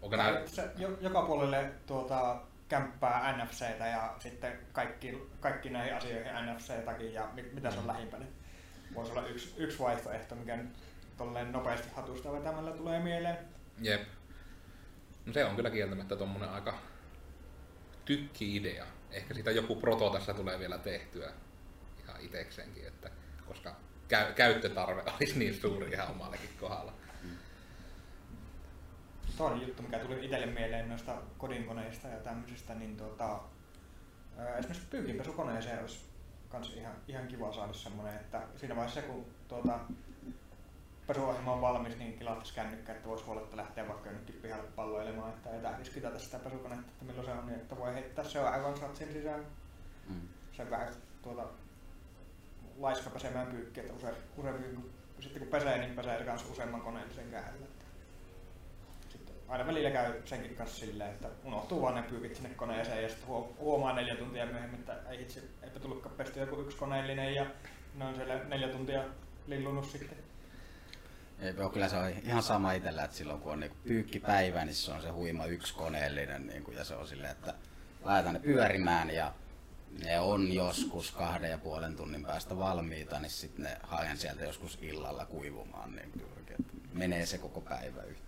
onko 0.02 0.16
nämä... 0.16 0.42
Se, 0.46 0.70
jo, 0.78 0.98
joka 1.02 1.22
puolelle 1.22 1.72
tuota, 1.88 2.42
kämppää 2.67 3.38
NFCtä 3.38 3.88
ja 3.88 4.15
sitten 4.19 4.60
kaikki, 4.72 5.29
kaikki 5.39 5.69
näihin 5.69 5.95
asioihin 5.95 6.31
NFC-takin 6.55 7.13
ja 7.13 7.29
mit, 7.34 7.53
mitä 7.53 7.72
se 7.72 7.77
on 7.77 7.84
Mm. 7.84 7.88
lähimpänä. 7.88 8.25
Voisi 8.95 9.12
olla 9.12 9.27
yksi, 9.27 9.53
yksi 9.57 9.79
vaihtoehto, 9.79 10.36
mikä 10.36 10.55
nyt 10.57 10.69
tolleen 11.17 11.51
nopeasti 11.51 11.88
hatusta 11.95 12.31
vetämällä 12.31 12.72
tulee 12.72 13.00
mieleen. 13.00 13.38
Jep. 13.81 14.01
No 15.25 15.34
se 15.34 15.45
on 15.45 15.55
kyllä 15.55 15.69
kieltämättä 15.69 16.15
tommonen 16.15 16.50
aika 16.50 16.74
tykki-idea. 18.05 18.86
Ehkä 19.12 19.34
sitä 19.34 19.51
joku 19.51 19.75
proto 19.75 20.10
tässä 20.10 20.34
tulee 20.34 20.60
vielä 20.60 20.77
tehtyä 20.77 21.31
ihan 22.03 22.22
itekseenkin, 22.22 22.88
että 22.88 23.10
koska 23.48 23.75
käy, 24.07 24.34
käyttötarve 24.34 25.03
olisi 25.19 25.39
niin 25.39 25.53
suuri 25.53 25.91
ihan 25.91 26.07
omallekin 26.12 26.50
kohdalla. 26.60 26.93
Toinen 29.38 29.68
juttu, 29.68 29.84
mikä 29.84 30.00
tuli 30.00 30.25
itselle 30.25 30.46
mieleen 30.46 30.89
noista 30.89 31.15
kodinkoneista 31.38 32.08
ja 32.08 32.18
tämmöisistä, 32.18 32.75
niin 32.75 32.98
ää, 33.20 34.58
esimerkiksi 34.58 34.88
pyykinpesukoneeseen 34.89 35.82
olisi 35.82 36.00
kans 36.50 36.74
ihan, 36.75 36.94
ihan 37.08 37.27
kiva 37.27 37.54
saada 37.54 37.74
semmoinen, 37.74 38.15
että 38.15 38.42
siinä 38.56 38.75
vaiheessa 38.75 39.01
kun 39.01 39.25
tuota, 39.48 39.80
pesuohjelma 41.08 41.54
on 41.54 41.62
valmis, 41.62 41.98
niin 41.98 42.18
kilattaisi 42.18 42.54
kännykkä, 42.54 42.92
että 42.92 43.10
voisi 43.10 43.25
huoletta 43.25 43.58
lähteä 43.58 43.88
vaikka 43.88 44.10
jonnekin 44.10 44.39
pihalle 44.42 44.68
palloilemaan, 44.75 45.30
että 45.30 45.50
ei 45.50 45.62
tarvitsisi 45.62 45.92
kitata 45.92 46.20
sitä 46.20 46.39
pesukonetta, 46.39 46.92
että 46.92 47.06
milloin 47.06 47.25
se 47.25 47.32
on, 47.32 47.46
niin 47.46 47.60
että 47.60 47.77
voi 47.77 47.94
heittää 47.94 48.25
se 48.25 48.39
aivan 48.39 48.77
satsin 48.77 49.13
sisään. 49.13 49.46
Mm. 50.10 50.22
Se 50.51 50.70
vähän 50.70 50.94
tuota, 51.22 51.48
laiska 52.77 53.10
pesemään 53.10 53.48
pyykkiä, 53.48 53.84
että 53.84 53.96
usein, 53.96 54.15
usein 54.38 54.56
kun, 54.75 54.89
sitten 55.20 55.42
kun 55.42 55.51
pesee, 55.51 55.77
niin 55.77 55.96
pesee 55.96 56.24
kanssa 56.24 56.51
useamman 56.51 56.82
koneellisen 56.82 57.32
kädellä. 57.32 57.75
Aina 59.48 59.68
välillä 59.68 59.92
käy 59.92 60.14
senkin 60.25 60.56
kanssa 60.56 60.86
silleen, 60.86 61.10
että 61.10 61.28
unohtuu 61.44 61.82
vaan 61.82 61.96
ne 61.96 62.02
pyykit 62.02 62.36
sinne 62.36 62.50
koneeseen 62.50 63.04
ja 63.04 63.10
sitten 63.10 63.28
huo- 63.28 63.56
huomaa 63.60 63.94
neljä 63.94 64.16
tuntia 64.16 64.46
myöhemmin, 64.46 64.80
että 64.80 64.96
ei 65.10 65.22
itse, 65.22 65.44
eipä 65.64 65.80
tullutkaan 65.80 66.16
pesty 66.16 66.40
joku 66.40 66.62
yksi 66.62 66.78
koneellinen 66.78 67.36
ja 67.36 67.46
ne 67.96 68.06
on 68.06 68.16
siellä 68.16 68.44
neljä 68.44 68.68
tuntia 68.68 69.04
lillunut 69.48 69.86
sitten. 69.86 70.18
Ei, 71.40 71.54
joo, 71.58 71.70
kyllä 71.70 71.90
se 71.90 71.98
on 71.98 72.10
ihan 72.10 72.44
sama 72.44 72.72
itsellä, 72.72 73.04
että 73.04 73.18
silloin 73.18 73.40
kun 73.42 73.52
on 73.52 73.60
niinku 73.60 73.78
pyykkipäivä, 73.84 74.66
niin 74.66 74.75
se 74.75 74.92
on 74.92 75.02
se 75.02 75.10
huima 75.10 75.46
yksi 75.46 75.75
koneellinen 75.75 76.48
niinku, 76.48 76.72
ja 76.72 76.84
se 76.84 76.96
on 76.96 77.08
silleen, 77.08 77.32
että 77.32 77.54
laitetaan 78.04 78.34
ne 78.34 78.40
pyörimään 78.40 79.10
ja 79.10 79.34
ne 80.04 80.20
on 80.20 80.54
joskus 80.54 81.12
kahden 81.12 81.52
ja 81.52 81.58
puolen 81.58 81.96
tunnin 81.96 82.25
päästä 82.25 82.58
valmiita, 82.58 83.20
niin 83.20 83.30
sitten 83.30 83.64
ne 83.64 83.78
haen 83.84 84.18
sieltä 84.18 84.44
joskus 84.44 84.78
illalla 84.82 85.25
kuivumaan, 85.25 85.96
niin 85.96 86.12
juurikin, 86.22 86.56
että 86.60 86.74
menee 86.94 87.25
se 87.25 87.38
koko 87.38 87.62
päivä 87.62 88.02
yhteen. 88.02 88.25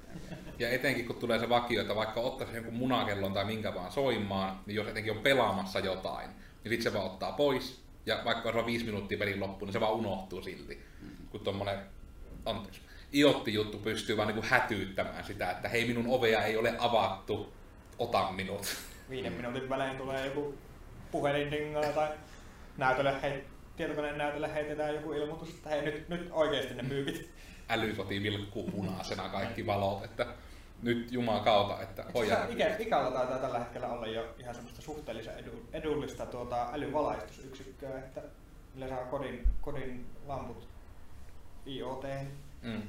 Ja 0.59 0.69
etenkin 0.69 1.05
kun 1.05 1.15
tulee 1.15 1.39
se 1.39 1.49
vakio, 1.49 1.81
että 1.81 1.95
vaikka 1.95 2.19
ottaisi 2.19 2.55
jonkun 2.55 2.73
munakellon 2.73 3.33
tai 3.33 3.45
minkä 3.45 3.75
vaan 3.75 3.91
soimaan, 3.91 4.59
niin 4.65 4.75
jos 4.75 4.87
etenkin 4.87 5.11
on 5.11 5.19
pelaamassa 5.19 5.79
jotain, 5.79 6.29
niin 6.29 6.71
sitten 6.71 6.91
se 6.91 6.93
vaan 6.93 7.05
ottaa 7.05 7.31
pois. 7.31 7.81
Ja 8.05 8.21
vaikka 8.25 8.53
vaan 8.53 8.65
viisi 8.65 8.85
minuuttia 8.85 9.17
pelin 9.17 9.39
loppuun, 9.39 9.67
niin 9.67 9.73
se 9.73 9.79
vaan 9.79 9.93
unohtuu 9.93 10.41
silti. 10.41 10.83
Kun 11.29 11.39
tommonen, 11.39 11.79
anteeksi, 12.45 12.81
iotti-juttu 13.13 13.77
pystyy 13.77 14.17
vaan 14.17 14.27
niinku 14.27 14.43
hätyyttämään 14.49 15.23
sitä, 15.23 15.51
että 15.51 15.69
hei 15.69 15.87
minun 15.87 16.05
ovea 16.07 16.43
ei 16.43 16.57
ole 16.57 16.75
avattu, 16.77 17.53
ota 17.99 18.31
minut. 18.31 18.75
Viiden 19.09 19.33
minuutin 19.33 19.69
välein 19.69 19.97
tulee 19.97 20.25
joku 20.25 20.57
puhelinringaa 21.11 21.83
tai 21.83 22.09
näytölle 22.77 23.21
hei, 23.21 23.43
tietokoneen 23.77 24.17
näytölle 24.17 24.53
heitetään 24.53 24.95
joku 24.95 25.13
ilmoitus, 25.13 25.49
että 25.49 25.69
hei 25.69 25.81
nyt, 25.81 26.09
nyt 26.09 26.27
oikeasti 26.31 26.73
ne 26.73 26.83
pyykit. 26.83 27.31
Älykoti 27.69 28.23
vilkkuu 28.23 28.71
punaisena 28.71 29.29
kaikki 29.29 29.65
valot, 29.65 30.03
että 30.03 30.25
nyt 30.81 31.11
Jumalan 31.11 31.43
kautta, 31.43 31.81
että 31.81 32.05
hoida. 32.13 32.45
Ikä, 32.49 32.75
ikällä 32.79 33.11
taitaa 33.11 33.37
tällä 33.37 33.59
hetkellä 33.59 33.87
olla 33.87 34.07
jo 34.07 34.35
ihan 34.39 34.55
semmoista 34.55 34.81
suhteellisen 34.81 35.37
edu, 35.37 35.51
edullista 35.73 36.25
tuota, 36.25 36.69
älyvalaistusyksikköä, 36.73 37.99
että 37.99 38.21
millä 38.73 38.89
saa 38.89 39.05
kodin, 39.05 39.47
kodin 39.61 40.05
lamput 40.25 40.67
IoT, 41.67 42.03
Mm. 42.61 42.81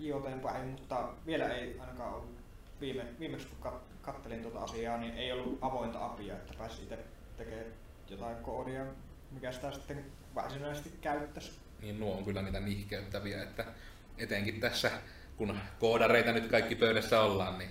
IoT 0.00 0.42
päin, 0.42 0.68
mutta 0.68 1.08
vielä 1.26 1.48
ei 1.48 1.80
ainakaan 1.80 2.14
ollut 2.14 2.36
viime, 2.80 3.04
viimeksi 3.20 3.46
kun 3.46 3.58
kat, 3.60 3.74
kattelin 4.02 4.42
tuota 4.42 4.58
asiaa, 4.60 4.98
niin 4.98 5.14
ei 5.14 5.32
ollut 5.32 5.58
avointa 5.60 6.04
apia, 6.06 6.34
että 6.34 6.54
pääsi 6.58 6.82
itse 6.82 6.98
tekemään 7.36 7.66
jotain 8.10 8.36
koodia, 8.36 8.84
mikä 9.30 9.52
sitä 9.52 9.72
sitten 9.72 10.04
varsinaisesti 10.34 10.92
käyttäisi. 11.00 11.52
niin 11.82 12.00
nuo 12.00 12.16
on 12.16 12.24
kyllä 12.24 12.42
niitä 12.42 12.60
nihkeyttäviä, 12.60 13.42
että 13.42 13.64
etenkin 14.18 14.60
tässä, 14.60 14.90
kun 15.36 15.58
koodareita 15.78 16.32
nyt 16.32 16.46
kaikki 16.46 16.74
pöydässä 16.74 17.20
ollaan, 17.20 17.58
niin 17.58 17.70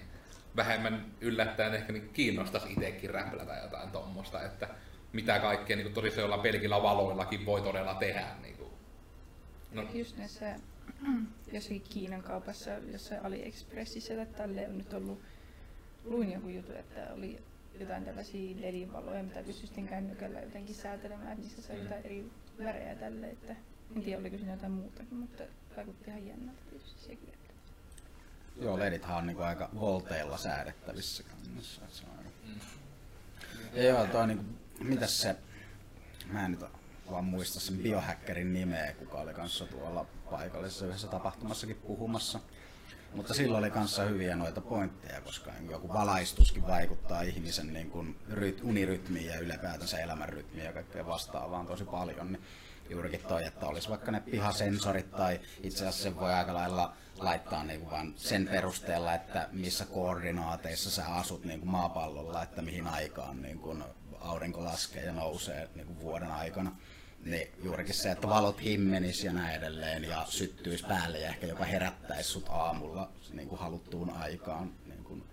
vähemmän 0.55 1.05
yllättäen 1.21 1.73
ehkä 1.73 1.93
niin 1.93 2.09
kiinnostaisi 2.09 2.73
itsekin 2.73 3.09
räplätä 3.09 3.57
jotain 3.63 3.91
tuommoista, 3.91 4.43
että 4.43 4.67
mitä 5.13 5.39
kaikkea 5.39 5.75
niin 5.75 5.93
jollain 6.17 6.41
pelkillä 6.41 6.83
valoillakin 6.83 7.45
voi 7.45 7.61
todella 7.61 7.93
tehdä. 7.93 8.27
Niin 8.41 8.57
kuin. 8.57 8.71
No, 9.71 9.83
Just 9.93 10.17
näissä 10.17 10.55
jossakin 11.53 11.81
Kiinan 11.81 12.23
kaupassa, 12.23 12.69
jossain 12.91 13.25
AliExpressissä 13.25 14.15
tai 14.15 14.25
tälleen 14.25 14.69
on 14.69 14.77
nyt 14.77 14.93
ollut, 14.93 15.21
luin 16.05 16.31
joku 16.31 16.47
juttu, 16.47 16.71
että 16.73 17.07
oli 17.13 17.39
jotain 17.79 18.05
tällaisia 18.05 18.55
LED-valoja, 18.61 19.23
mitä 19.23 19.43
pystyi 19.43 19.67
sitten 19.67 19.87
kännykällä 19.87 20.39
jotenkin 20.39 20.75
säätelemään, 20.75 21.31
että 21.31 21.41
niissä 21.41 21.61
sai 21.61 21.75
Mm. 21.75 21.83
jotain 21.83 22.05
eri 22.05 22.25
värejä 22.63 22.95
tälle, 22.95 23.27
että 23.29 23.55
en 23.95 24.01
tiedä 24.03 24.19
oliko 24.21 24.37
siinä 24.37 24.51
jotain 24.51 24.71
muutakin, 24.71 25.15
mutta 25.15 25.43
vaikutti 25.77 26.09
ihan 26.09 26.27
jännältä 26.27 26.61
tietysti 26.69 27.01
sekin. 27.01 27.29
Että. 27.33 27.50
Joo, 28.55 28.79
ledithan 28.79 29.17
on 29.17 29.27
niinku 29.27 29.41
aika 29.41 29.69
volteilla 29.79 30.37
säädettävissä 30.37 31.23
kannassa. 31.23 31.81
Se 31.89 32.03
on 32.05 32.17
aika... 32.17 32.29
mm. 32.43 32.59
Ja 33.73 33.83
joo, 33.83 34.07
toi 34.07 34.27
niinku, 34.27 34.45
mitäs 34.79 35.21
se, 35.21 35.35
mä 36.31 36.45
en 36.45 36.51
nyt 36.51 36.61
vaan 37.11 37.25
muista 37.25 37.59
sen 37.59 37.77
biohackerin 37.77 38.53
nimeä, 38.53 38.93
kuka 38.93 39.17
oli 39.17 39.33
kanssa 39.33 39.65
tuolla 39.65 40.05
paikallisessa 40.31 40.85
yhdessä 40.85 41.07
tapahtumassakin 41.07 41.75
puhumassa. 41.75 42.39
Mutta 43.15 43.33
sillä 43.33 43.57
oli 43.57 43.71
kanssa 43.71 44.03
hyviä 44.03 44.35
noita 44.35 44.61
pointteja, 44.61 45.21
koska 45.21 45.51
niin 45.51 45.71
joku 45.71 45.93
valaistuskin 45.93 46.67
vaikuttaa 46.67 47.21
ihmisen 47.21 47.73
niin 47.73 47.91
kuin 47.91 48.19
ryt, 48.29 48.61
unirytmiin 48.63 49.25
ja 49.25 49.39
ylipäätänsä 49.39 49.99
elämänrytmiin 49.99 50.65
ja 50.65 50.73
kaikkea 50.73 51.05
vastaavaan 51.05 51.67
tosi 51.67 51.83
paljon. 51.83 52.31
Niin 52.31 52.43
juurikin 52.91 53.19
toi, 53.27 53.45
että 53.45 53.65
olisi 53.65 53.89
vaikka 53.89 54.11
ne 54.11 54.19
pihasensorit 54.19 55.11
tai 55.11 55.39
itse 55.63 55.77
asiassa 55.77 56.03
sen 56.03 56.19
voi 56.19 56.33
aika 56.33 56.53
lailla 56.53 56.93
laittaa 57.17 57.63
niin 57.63 57.79
kuin 57.79 57.91
vaan 57.91 58.13
sen 58.17 58.47
perusteella, 58.47 59.13
että 59.13 59.49
missä 59.51 59.85
koordinaateissa 59.85 60.91
sä 60.91 61.05
asut 61.05 61.45
niin 61.45 61.59
kuin 61.59 61.69
maapallolla, 61.69 62.43
että 62.43 62.61
mihin 62.61 62.87
aikaan 62.87 63.41
niin 63.41 63.59
kuin 63.59 63.83
aurinko 64.19 64.63
laskee 64.63 65.05
ja 65.05 65.11
nousee 65.11 65.69
niin 65.75 65.87
kuin 65.87 65.99
vuoden 65.99 66.31
aikana. 66.31 66.75
Niin 67.25 67.47
juurikin 67.63 67.95
se, 67.95 68.11
että 68.11 68.29
valot 68.29 68.63
himmenis 68.63 69.23
ja 69.23 69.33
näin 69.33 69.55
edelleen 69.55 70.03
ja 70.03 70.25
syttyisi 70.29 70.85
päälle 70.87 71.19
ja 71.19 71.29
ehkä 71.29 71.47
jopa 71.47 71.65
herättäisi 71.65 72.29
sut 72.29 72.45
aamulla 72.49 73.11
niin 73.33 73.47
kuin 73.47 73.59
haluttuun 73.59 74.09
aikaan 74.09 74.71
niin 74.85 75.03
kuin 75.03 75.23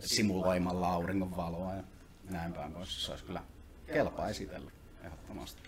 simuloimalla 0.00 0.88
auringon 0.88 1.36
valoa 1.36 1.74
ja 1.74 1.82
näin 2.30 2.52
päin 2.52 2.72
pois. 2.72 3.04
Se 3.04 3.10
olisi 3.10 3.24
kyllä 3.24 3.42
kelpaa 3.86 4.28
esitellä 4.28 4.70
ehdottomasti. 5.04 5.62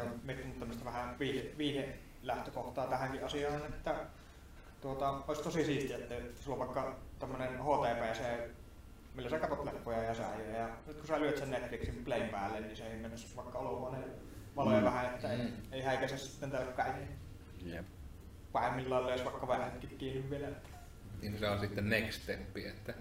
On 0.00 0.20
miettinyt 0.24 0.58
tämmöistä 0.58 0.84
vähän 0.84 1.18
viihde, 1.18 1.58
viihde 1.58 1.98
lähtökohtaa 2.22 2.86
tähänkin 2.86 3.24
asiaan, 3.24 3.62
että 3.66 3.94
tuota, 4.80 5.14
olisi 5.28 5.42
tosi 5.42 5.64
siistiä, 5.64 5.96
että 5.96 6.14
sulla 6.40 6.54
on 6.54 6.58
vaikka 6.58 6.96
tämmöinen 7.18 7.58
HTPC, 7.58 8.20
millä 9.14 9.30
sä 9.30 9.38
katsot 9.38 9.64
leffoja 9.64 10.02
ja 10.02 10.14
säijöjä, 10.14 10.58
ja 10.58 10.68
nyt 10.86 10.96
kun 10.96 11.06
sä 11.06 11.20
lyöt 11.20 11.38
sen 11.38 11.50
Netflixin 11.50 12.04
playn 12.04 12.28
päälle, 12.28 12.60
niin 12.60 12.76
se 12.76 12.86
ei 12.86 12.98
mennä 12.98 13.16
vaikka 13.36 13.58
olohuoneen 13.58 14.04
valoja 14.56 14.78
mm. 14.78 14.84
vähän, 14.84 15.06
että 15.06 15.32
ei, 15.32 15.38
ei 15.72 15.82
häikäise 15.82 16.18
sitten 16.18 16.50
telkkäihin. 16.50 17.08
Jep. 17.64 17.86
Pahimmillaan 18.52 19.06
löysi 19.06 19.24
vaikka 19.24 19.48
vähänkin 19.48 19.98
kiinni 19.98 20.30
vielä. 20.30 20.48
Niin 21.22 21.38
se 21.38 21.48
on 21.48 21.60
sitten 21.60 21.90
next 21.90 22.22
step, 22.22 22.56
että 22.56 22.94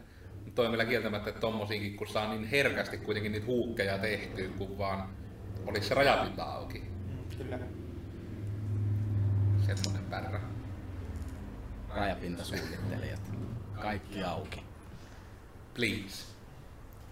toi 0.56 0.68
meillä 0.68 0.86
kieltämättä, 0.86 1.30
että 1.30 1.42
tommosiinkin, 1.42 1.98
kun 1.98 2.08
saa 2.08 2.34
niin 2.34 2.48
herkästi 2.48 2.98
kuitenkin 2.98 3.32
niitä 3.32 3.46
huukkeja 3.46 3.98
tehtyä, 3.98 4.48
kun 4.58 4.78
vaan 4.78 5.10
olisi 5.66 5.88
se 5.88 5.94
rajapinta 5.94 6.44
auki. 6.44 6.80
Mm, 6.80 7.38
kyllä. 7.38 7.60
Semmoinen 9.66 10.10
pärrä. 10.10 10.42
Rajapintasuunnittelijat. 11.90 13.32
Kaikki 13.82 14.24
auki. 14.24 14.64
Please. 15.74 16.26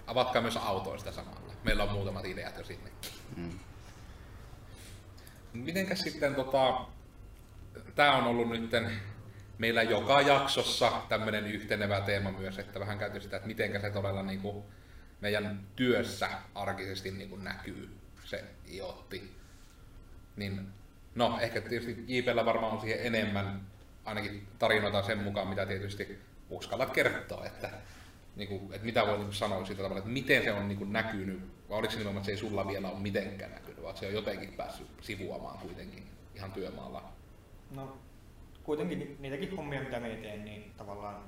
Avatkaa 0.08 0.42
myös 0.42 0.58
autoista 0.58 1.12
samalla. 1.12 1.54
Meillä 1.64 1.84
on 1.84 1.92
muutamat 1.92 2.26
ideat 2.26 2.58
jo 2.58 2.64
sinnekin. 2.64 3.12
Mm. 3.36 3.60
Mitenkäs 5.54 6.00
sitten 6.00 6.36
tota, 6.36 6.86
tää 7.96 8.16
on 8.16 8.24
ollut 8.24 8.50
nytten 8.50 8.92
meillä 9.58 9.84
joka 9.84 10.22
jaksossa 10.22 11.02
tämmöinen 11.10 11.48
yhtenevä 11.48 12.02
teema 12.02 12.32
myös, 12.32 12.60
että 12.60 12.80
vähän 12.80 13.00
käyty 13.00 13.22
sitä, 13.22 13.36
että 13.36 13.48
mitenkä 13.48 13.80
se 13.80 13.90
todella 13.90 14.24
niin 14.24 14.42
kuin 14.42 14.66
meidän 15.22 15.68
työssä 15.76 16.30
arkisesti 16.56 17.12
niin 17.12 17.30
kuin 17.30 17.44
näkyy 17.44 17.97
se 18.28 18.44
iotti. 18.74 19.32
Niin, 20.36 20.68
no 21.16 21.40
ehkä 21.42 21.62
tietysti 21.62 22.04
JPllä 22.08 22.46
varmaan 22.46 22.74
on 22.74 22.82
siihen 22.82 23.06
enemmän 23.06 23.62
ainakin 24.06 24.48
tarinoita 24.60 25.04
sen 25.04 25.18
mukaan, 25.18 25.48
mitä 25.48 25.66
tietysti 25.66 26.20
uskallat 26.50 26.94
kertoa, 26.94 27.46
että, 27.46 27.70
niin 28.36 28.50
kuin, 28.50 28.74
että 28.74 28.86
mitä 28.86 29.08
voi 29.08 29.18
niin 29.18 29.34
sanoa 29.34 29.66
siitä 29.66 29.84
tavalla, 29.84 30.00
että 30.00 30.10
miten 30.10 30.44
se 30.44 30.52
on 30.52 30.68
niin 30.68 30.78
kuin 30.78 30.94
näkynyt, 30.94 31.40
vai 31.70 31.80
oliko 31.80 31.92
se 31.92 31.98
nimenomaan, 31.98 32.22
että 32.22 32.26
se 32.26 32.32
ei 32.32 32.38
sulla 32.38 32.68
vielä 32.68 32.90
ole 32.90 33.00
mitenkään 33.00 33.52
näkynyt, 33.52 33.84
vaan 33.84 33.98
se 33.98 34.08
on 34.08 34.14
jotenkin 34.14 34.54
päässyt 34.54 34.88
sivuamaan 35.02 35.60
kuitenkin 35.60 36.04
ihan 36.36 36.52
työmaalla. 36.52 37.04
No, 37.72 37.98
kuitenkin 38.64 39.00
ni- 39.00 39.16
niitäkin 39.20 39.56
hommia, 39.56 39.82
mitä 39.82 40.00
me 40.00 40.10
teen, 40.10 40.46
niin 40.46 40.74
tavallaan 40.78 41.24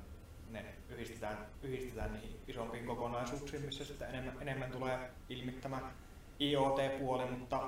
ne 0.50 0.64
yhdistetään, 0.88 1.38
yhdistetään 1.62 2.12
niihin 2.12 2.40
isompiin 2.48 2.86
kokonaisuuksiin, 2.86 3.62
missä 3.62 3.84
sitten 3.84 4.08
enemmän, 4.08 4.34
enemmän 4.40 4.70
tulee 4.70 5.10
ilmi 5.28 5.52
tämä 5.52 5.80
IoT-puoli, 6.40 7.30
mutta 7.30 7.60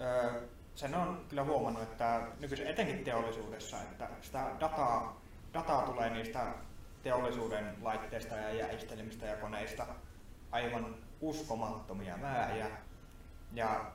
öö, 0.00 0.40
sen 0.74 0.94
on 0.94 1.24
kyllä 1.28 1.44
huomannut, 1.44 1.82
että 1.82 2.22
nykyisen 2.40 2.66
etenkin 2.66 3.04
teollisuudessa, 3.04 3.82
että 3.82 4.08
sitä 4.22 4.46
dataa, 4.60 5.20
dataa 5.54 5.82
tulee 5.82 6.10
niistä 6.10 6.46
teollisuuden 7.02 7.76
laitteista 7.82 8.34
ja 8.34 8.54
järjestelmistä 8.54 9.26
ja 9.26 9.36
koneista 9.36 9.86
aivan 10.50 10.94
uskomattomia 11.20 12.16
määriä. 12.16 12.70
Ja 13.52 13.92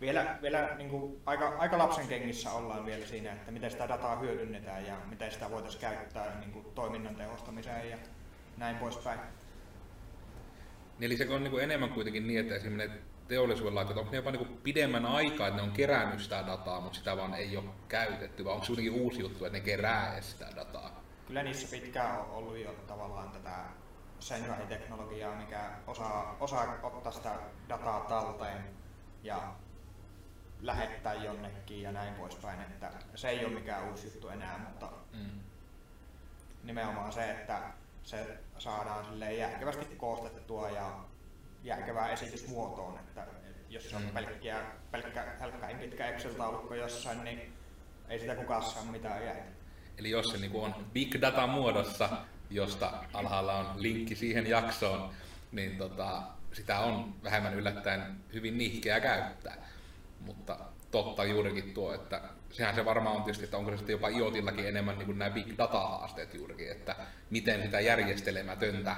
vielä, 0.00 0.38
vielä 0.42 0.74
niin 0.76 0.90
kuin 0.90 1.20
aika, 1.26 1.48
aika 1.58 1.78
lapsen 1.78 2.08
kengissä 2.08 2.52
ollaan 2.52 2.86
vielä 2.86 3.06
siinä, 3.06 3.32
että 3.32 3.50
miten 3.50 3.70
sitä 3.70 3.88
dataa 3.88 4.16
hyödynnetään 4.16 4.86
ja 4.86 4.96
miten 5.10 5.32
sitä 5.32 5.50
voitaisiin 5.50 5.80
käyttää 5.80 6.38
niin 6.40 6.52
kuin 6.52 6.64
toiminnan 6.74 7.16
tehostamiseen 7.16 7.90
ja 7.90 7.98
näin 8.56 8.76
poispäin. 8.76 9.20
Niin 10.98 11.06
eli 11.06 11.16
se 11.16 11.28
on 11.30 11.42
niin 11.42 11.50
kuin 11.50 11.64
enemmän 11.64 11.90
kuitenkin 11.90 12.26
niin, 12.26 12.40
että 12.40 12.54
esimerkiksi 12.54 12.98
ne 12.98 13.04
teollisuuden 13.28 13.74
laitteet, 13.74 13.98
onko 13.98 14.10
ne 14.10 14.16
jopa 14.16 14.30
niin 14.30 14.46
kuin 14.46 14.60
pidemmän 14.62 15.06
aikaa, 15.06 15.48
että 15.48 15.56
ne 15.56 15.68
on 15.68 15.72
kerännyt 15.74 16.20
sitä 16.20 16.44
dataa, 16.46 16.80
mutta 16.80 16.98
sitä 16.98 17.16
vaan 17.16 17.34
ei 17.34 17.56
ole 17.56 17.64
käytetty, 17.88 18.44
vai 18.44 18.52
onko 18.52 18.64
se 18.64 18.68
kuitenkin 18.68 19.02
uusi 19.02 19.20
juttu, 19.20 19.44
että 19.44 19.58
ne 19.58 19.64
kerää 19.64 20.12
edes 20.14 20.30
sitä 20.30 20.46
dataa? 20.56 21.02
Kyllä 21.26 21.42
niissä 21.42 21.76
pitkään 21.76 22.20
on 22.20 22.30
ollut 22.30 22.58
jo 22.58 22.72
tavallaan 22.86 23.30
tätä 23.30 23.54
sensoриteknologiaa, 24.20 25.36
mikä 25.36 25.70
osaa, 25.86 26.36
osaa 26.40 26.78
ottaa 26.82 27.12
sitä 27.12 27.34
dataa 27.68 28.00
talteen 28.00 28.64
ja 29.22 29.54
lähettää 30.60 31.14
jonnekin 31.14 31.82
ja 31.82 31.92
näin 31.92 32.14
poispäin, 32.14 32.60
että 32.60 32.90
se 33.14 33.28
ei 33.28 33.44
ole 33.44 33.54
mikään 33.54 33.90
uusi 33.90 34.06
juttu 34.06 34.28
enää, 34.28 34.58
mutta 34.58 34.88
Mm. 35.12 35.40
nimenomaan 36.64 37.12
se, 37.12 37.30
että 37.30 37.60
se 38.08 38.38
saadaan 38.58 39.20
järkevästi 39.38 39.96
koostettua 39.96 40.70
ja 40.70 41.04
järkevää 41.64 42.08
esitysmuotoon, 42.12 42.98
että 42.98 43.26
jos 43.68 43.90
se 43.90 43.96
on 43.96 44.02
Mm. 44.02 44.08
pelkkiä, 44.10 44.56
pelkkä 44.90 45.24
helkkain 45.40 45.78
pitkä 45.78 46.06
Excel-taulukko 46.08 46.74
jossain, 46.74 47.24
niin 47.24 47.52
ei 48.08 48.18
sitä 48.18 48.34
kukaan 48.34 48.62
saa 48.62 48.84
mitään 48.84 49.24
jäätä. 49.24 49.42
Eli 49.98 50.10
jos 50.10 50.26
se 50.26 50.38
niin 50.38 50.50
kuin 50.50 50.64
on 50.64 50.86
big 50.92 51.14
data 51.20 51.46
muodossa, 51.46 52.08
josta 52.50 53.04
alhaalla 53.14 53.54
on 53.54 53.82
linkki 53.82 54.14
siihen 54.16 54.46
jaksoon, 54.46 55.10
niin 55.52 55.78
tota, 55.78 56.22
sitä 56.52 56.78
on 56.80 57.14
vähemmän 57.24 57.54
yllättäen 57.54 58.20
hyvin 58.32 58.58
nihkeä 58.58 59.00
käyttää. 59.00 59.68
Mutta 60.20 60.58
totta 60.90 61.24
juurikin 61.24 61.74
tuo, 61.74 61.94
että 61.94 62.20
sehän 62.50 62.74
se 62.74 62.84
varmaan 62.84 63.16
on 63.16 63.22
tietysti, 63.22 63.44
että 63.44 63.56
onko 63.56 63.76
se 63.76 63.92
jopa 63.92 64.08
IoTillakin 64.08 64.68
enemmän 64.68 64.98
niin 64.98 65.06
kuin 65.06 65.18
nämä 65.18 65.30
big 65.30 65.58
data-haasteet 65.58 66.34
juurikin, 66.34 66.70
että 66.70 66.96
miten 67.30 67.62
sitä 67.62 67.80
järjestelemätöntä 67.80 68.96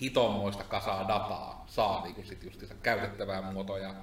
hitomoista 0.00 0.64
kasaa 0.64 1.08
dataa 1.08 1.64
saa 1.66 2.02
niin 2.02 2.14
kuin 2.14 2.26
sit 2.26 2.44
justiinsa 2.44 2.74
käytettävää 2.82 3.42
muotoja. 3.42 3.94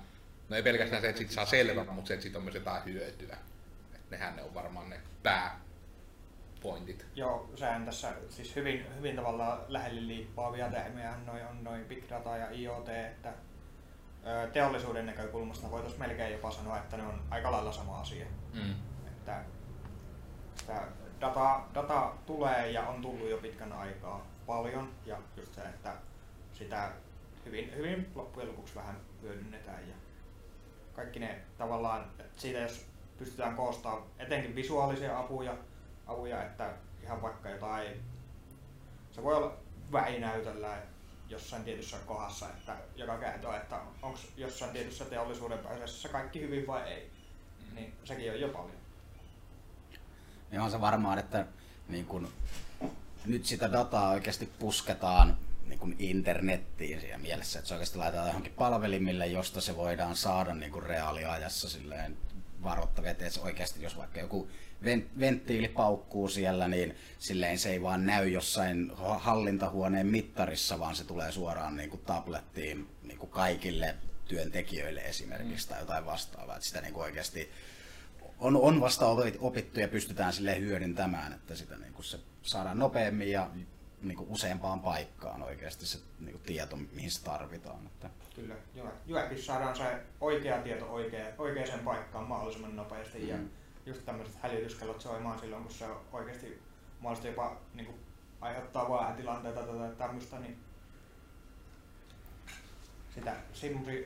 No 0.49 0.55
ei 0.55 0.63
pelkästään 0.63 1.01
se, 1.01 1.09
että 1.09 1.19
sit 1.19 1.31
saa 1.31 1.45
selvä, 1.45 1.83
mutta 1.83 2.07
se, 2.07 2.13
että 2.13 2.21
siitä 2.21 2.37
on 2.37 2.43
myös 2.43 2.55
jotain 2.55 2.85
hyötyä. 2.85 3.37
Et 3.95 4.09
nehän 4.09 4.35
ne 4.35 4.43
on 4.43 4.53
varmaan 4.53 4.89
ne 4.89 4.99
pääpointit. 5.23 7.05
Joo, 7.15 7.49
sehän 7.55 7.85
tässä 7.85 8.13
siis 8.29 8.55
hyvin, 8.55 8.85
hyvin 8.97 9.15
tavallaan 9.15 9.59
lähelle 9.67 10.07
liippaavia 10.07 10.69
termejä 10.69 11.17
noin 11.25 11.45
on 11.45 11.63
noin 11.63 11.85
big 11.85 12.09
data 12.09 12.37
ja 12.37 12.51
IoT, 12.51 12.89
että 12.89 13.33
teollisuuden 14.53 15.05
näkökulmasta 15.05 15.71
voitaisiin 15.71 16.01
melkein 16.01 16.33
jopa 16.33 16.51
sanoa, 16.51 16.77
että 16.77 16.97
ne 16.97 17.03
on 17.03 17.21
aika 17.29 17.51
lailla 17.51 17.71
sama 17.71 17.99
asia. 17.99 18.25
Mm. 18.53 18.75
Että 19.07 19.43
sitä 20.55 20.81
data, 21.21 21.61
data 21.73 22.11
tulee 22.25 22.71
ja 22.71 22.87
on 22.87 23.01
tullut 23.01 23.29
jo 23.29 23.37
pitkän 23.37 23.73
aikaa 23.73 24.25
paljon 24.45 24.89
ja 25.05 25.17
just 25.37 25.53
se, 25.53 25.61
että 25.61 25.93
sitä 26.53 26.91
hyvin, 27.45 27.75
hyvin 27.75 28.11
loppujen 28.15 28.49
lopuksi 28.49 28.75
vähän 28.75 28.95
hyödynnetään 29.21 29.89
ja 29.89 29.95
kaikki 30.93 31.19
ne 31.19 31.41
tavallaan, 31.57 32.03
että 32.03 32.41
siitä 32.41 32.59
jos 32.59 32.85
pystytään 33.17 33.55
koostamaan 33.55 34.03
etenkin 34.19 34.55
visuaalisia 34.55 35.19
apuja, 35.19 35.57
apuja, 36.07 36.43
että 36.43 36.73
ihan 37.03 37.21
vaikka 37.21 37.49
jotain, 37.49 38.01
se 39.11 39.23
voi 39.23 39.35
olla 39.35 39.57
väinäytöllä 39.91 40.77
jossain 41.31 41.63
tietyssä 41.63 41.97
kohdassa, 42.05 42.49
että 42.49 42.75
joka 42.95 43.17
kertoo, 43.17 43.53
että 43.53 43.79
onko 44.01 44.19
jossain 44.37 44.71
tietyssä 44.71 45.05
teollisuuden 45.05 45.59
prosessissa 45.59 46.09
kaikki 46.09 46.41
hyvin 46.41 46.67
vai 46.67 46.81
ei, 46.81 47.11
niin 47.75 47.93
sekin 48.03 48.31
on 48.31 48.39
jo 48.39 48.49
paljon. 48.49 48.81
Niin 50.51 50.61
on 50.61 50.71
se 50.71 50.81
varmaan, 50.81 51.19
että 51.19 51.45
niin 51.87 52.05
kun, 52.05 52.31
nyt 53.25 53.45
sitä 53.45 53.71
dataa 53.71 54.09
oikeasti 54.09 54.49
pusketaan 54.59 55.37
niin 55.67 55.79
kun 55.79 55.95
internettiin 55.99 57.01
siinä 57.01 57.17
mielessä, 57.17 57.59
että 57.59 57.69
se 57.69 57.73
oikeasti 57.73 57.97
laitetaan 57.97 58.27
johonkin 58.27 58.53
palvelimille, 58.53 59.27
josta 59.27 59.61
se 59.61 59.75
voidaan 59.75 60.15
saada 60.15 60.53
niin 60.53 60.71
kun 60.71 60.83
reaaliajassa 60.83 61.69
silleen 61.69 62.17
varoittavia, 62.63 63.11
että 63.11 63.41
oikeasti 63.41 63.83
jos 63.83 63.97
vaikka 63.97 64.19
joku 64.19 64.49
venttiili 65.19 65.67
paukkuu 65.67 66.27
siellä, 66.27 66.67
niin 66.67 66.95
silleen 67.19 67.59
se 67.59 67.69
ei 67.69 67.81
vaan 67.81 68.05
näy 68.05 68.29
jossain 68.29 68.91
hallintahuoneen 68.95 70.07
mittarissa, 70.07 70.79
vaan 70.79 70.95
se 70.95 71.03
tulee 71.03 71.31
suoraan 71.31 71.75
niin 71.77 71.89
kuin 71.89 72.01
tablettiin 72.05 72.87
niin 73.03 73.17
kuin 73.17 73.29
kaikille 73.29 73.95
työntekijöille 74.27 75.01
esimerkiksi 75.01 75.69
tai 75.69 75.79
jotain 75.79 76.05
vastaavaa. 76.05 76.55
Että 76.55 76.67
sitä 76.67 76.81
niin 76.81 76.93
kuin 76.93 77.03
oikeasti 77.03 77.51
on, 78.39 78.55
on 78.55 78.81
vasta 78.81 79.05
opi- 79.05 79.37
opittu 79.39 79.79
ja 79.79 79.87
pystytään 79.87 80.33
sille 80.33 80.59
hyödyntämään, 80.59 81.33
että 81.33 81.55
sitä 81.55 81.77
niin 81.77 81.93
kuin 81.93 82.05
se 82.05 82.19
saadaan 82.41 82.79
nopeammin 82.79 83.31
ja 83.31 83.49
niin 84.01 84.17
kuin 84.17 84.29
useampaan 84.29 84.79
paikkaan 84.79 85.43
oikeasti 85.43 85.85
se 85.85 85.99
niin 86.19 86.31
kuin 86.31 86.41
tieto, 86.41 86.75
mihin 86.91 87.11
se 87.11 87.23
tarvitaan. 87.23 87.87
Että, 87.87 88.09
Kyllä, 88.35 88.55
joo. 88.75 88.91
Saadaan 89.41 89.75
se 89.75 89.83
oikea 90.21 90.61
tieto 90.61 90.85
oikea, 90.85 91.25
oikeaan 91.37 91.79
paikkaan 91.79 92.27
mahdollisimman 92.27 92.75
nopeasti 92.75 93.27
ja 93.27 93.37
Mm. 93.37 93.49
Just 93.85 94.05
tämmöiset 94.05 94.35
hälytyskellot 94.41 95.01
soimaan 95.01 95.39
silloin, 95.39 95.63
kun 95.63 95.71
se 95.71 95.85
oikeasti 96.11 96.61
mahdollisesti 96.99 97.27
jopa 97.27 97.57
niin 97.73 97.85
kuin, 97.85 97.99
aiheuttaa 98.41 98.89
vaaratilanteita 98.89 99.61
tai 99.63 99.89
tämmöistä, 99.97 100.39
niin 100.39 100.57
sitä, 103.15 103.35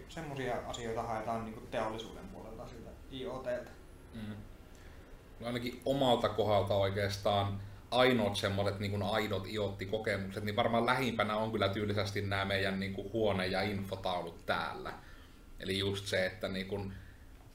semmoisia 0.09 0.55
asioita 0.67 1.03
haetaan 1.03 1.45
niin 1.45 1.67
teollisuuden 1.71 2.27
puolelta 2.27 2.67
siitä 2.67 2.89
IoTltä. 3.11 3.69
Mm. 4.13 4.35
No 5.39 5.47
ainakin 5.47 5.81
omalta 5.85 6.29
kohdalta 6.29 6.75
oikeastaan 6.75 7.61
ainoat 7.91 8.35
semmoiset 8.35 8.79
niin 8.79 9.03
aidot 9.03 9.47
IoT-kokemukset, 9.47 10.43
niin 10.43 10.55
varmaan 10.55 10.85
lähimpänä 10.85 11.35
on 11.35 11.51
kyllä 11.51 11.69
tyylisesti 11.69 12.21
nämä 12.21 12.45
meidän 12.45 12.79
niin 12.79 12.93
kuin 12.93 13.13
huone- 13.13 13.47
ja 13.47 13.61
infotaulut 13.61 14.45
täällä. 14.45 14.93
Eli 15.59 15.79
just 15.79 16.05
se, 16.05 16.25
että 16.25 16.47
niin 16.47 16.67
kuin 16.67 16.93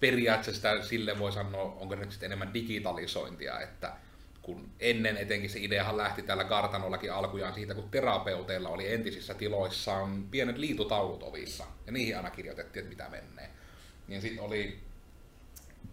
periaatteessa 0.00 0.82
sille 0.82 1.18
voi 1.18 1.32
sanoa, 1.32 1.62
onko 1.62 1.96
se 1.96 2.04
nyt 2.04 2.22
enemmän 2.22 2.54
digitalisointia, 2.54 3.60
että 3.60 3.92
kun 4.42 4.70
ennen 4.80 5.16
etenkin 5.16 5.50
se 5.50 5.58
ideahan 5.58 5.96
lähti 5.96 6.22
täällä 6.22 6.44
kartanollakin 6.44 7.12
alkujaan 7.12 7.54
siitä, 7.54 7.74
kun 7.74 7.90
terapeuteilla 7.90 8.68
oli 8.68 8.92
entisissä 8.92 9.34
tiloissaan 9.34 10.24
pienet 10.30 10.58
liitutaulut 10.58 11.22
ovissa, 11.22 11.64
ja 11.86 11.92
niihin 11.92 12.16
aina 12.16 12.30
kirjoitettiin, 12.30 12.82
että 12.84 12.90
mitä 12.90 13.08
menee. 13.08 13.50
Niin 14.08 14.22
sitten 14.22 14.44
oli 14.44 14.78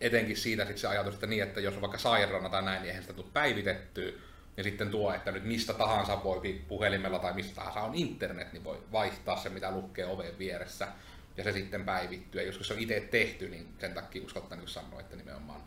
etenkin 0.01 0.37
siitä 0.37 0.65
sit 0.65 0.77
se 0.77 0.87
ajatus, 0.87 1.13
että 1.13 1.27
niin, 1.27 1.43
että 1.43 1.61
jos 1.61 1.75
on 1.75 1.81
vaikka 1.81 1.97
sairaana 1.97 2.49
tai 2.49 2.61
näin, 2.61 2.81
niin 2.81 2.87
eihän 2.87 3.03
sitä 3.03 3.13
tule 3.13 3.27
päivitettyä, 3.33 4.11
ja 4.57 4.63
sitten 4.63 4.89
tuo, 4.89 5.13
että 5.13 5.31
nyt 5.31 5.43
mistä 5.43 5.73
tahansa 5.73 6.23
voi 6.23 6.61
puhelimella 6.67 7.19
tai 7.19 7.33
mistä 7.33 7.55
tahansa 7.55 7.81
on 7.81 7.95
internet, 7.95 8.53
niin 8.53 8.63
voi 8.63 8.83
vaihtaa 8.91 9.37
se, 9.37 9.49
mitä 9.49 9.71
lukee 9.71 10.05
oven 10.05 10.39
vieressä, 10.39 10.87
ja 11.37 11.43
se 11.43 11.51
sitten 11.51 11.85
päivittyy. 11.85 12.41
Ja 12.41 12.47
joskus 12.47 12.67
se 12.67 12.73
on 12.73 12.79
itse 12.79 12.99
tehty, 12.99 13.49
niin 13.49 13.73
sen 13.79 13.93
takia 13.93 14.25
uskaltaa 14.25 14.57
niin 14.57 14.67
sanoa, 14.67 14.99
että 14.99 15.15
nimenomaan 15.15 15.61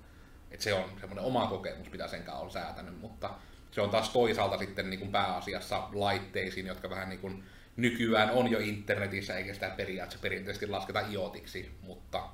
että 0.50 0.64
se 0.64 0.74
on 0.74 0.90
semmoinen 1.00 1.24
oma 1.24 1.46
kokemus, 1.46 1.90
mitä 1.90 2.08
sen 2.08 2.22
kanssa 2.22 2.44
on 2.44 2.50
säätänyt, 2.50 3.00
mutta 3.00 3.30
se 3.70 3.80
on 3.80 3.90
taas 3.90 4.08
toisaalta 4.08 4.58
sitten 4.58 4.90
niin 4.90 5.00
kuin 5.00 5.12
pääasiassa 5.12 5.88
laitteisiin, 5.92 6.66
jotka 6.66 6.90
vähän 6.90 7.08
niin 7.08 7.20
kuin 7.20 7.44
nykyään 7.76 8.30
on 8.30 8.50
jo 8.50 8.58
internetissä, 8.58 9.36
eikä 9.36 9.54
sitä 9.54 9.70
periaatteessa 9.70 10.22
perinteisesti 10.22 10.66
lasketa 10.66 11.00
iotiksi, 11.00 11.70
mutta 11.82 12.28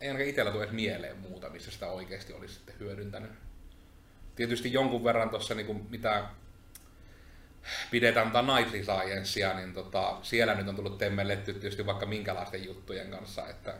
ei 0.00 0.08
ainakaan 0.08 0.30
itsellä 0.30 0.50
tule 0.50 0.68
mieleen 0.70 1.18
muuta, 1.18 1.48
missä 1.48 1.70
sitä 1.70 1.86
oikeasti 1.86 2.32
olisi 2.32 2.54
sitten 2.54 2.74
hyödyntänyt. 2.78 3.30
Tietysti 4.36 4.72
jonkun 4.72 5.04
verran 5.04 5.30
tuossa, 5.30 5.54
niin 5.54 5.86
mitä 5.90 6.24
pidetään 7.90 8.30
tätä 8.30 8.54
Nightly 8.54 8.84
Sciencea, 8.84 9.54
niin 9.54 9.72
tota, 9.72 10.18
siellä 10.22 10.54
nyt 10.54 10.68
on 10.68 10.76
tullut 10.76 10.98
temmelletty 10.98 11.52
tietysti 11.52 11.86
vaikka 11.86 12.06
minkälaisten 12.06 12.64
juttujen 12.64 13.10
kanssa, 13.10 13.48
että 13.48 13.74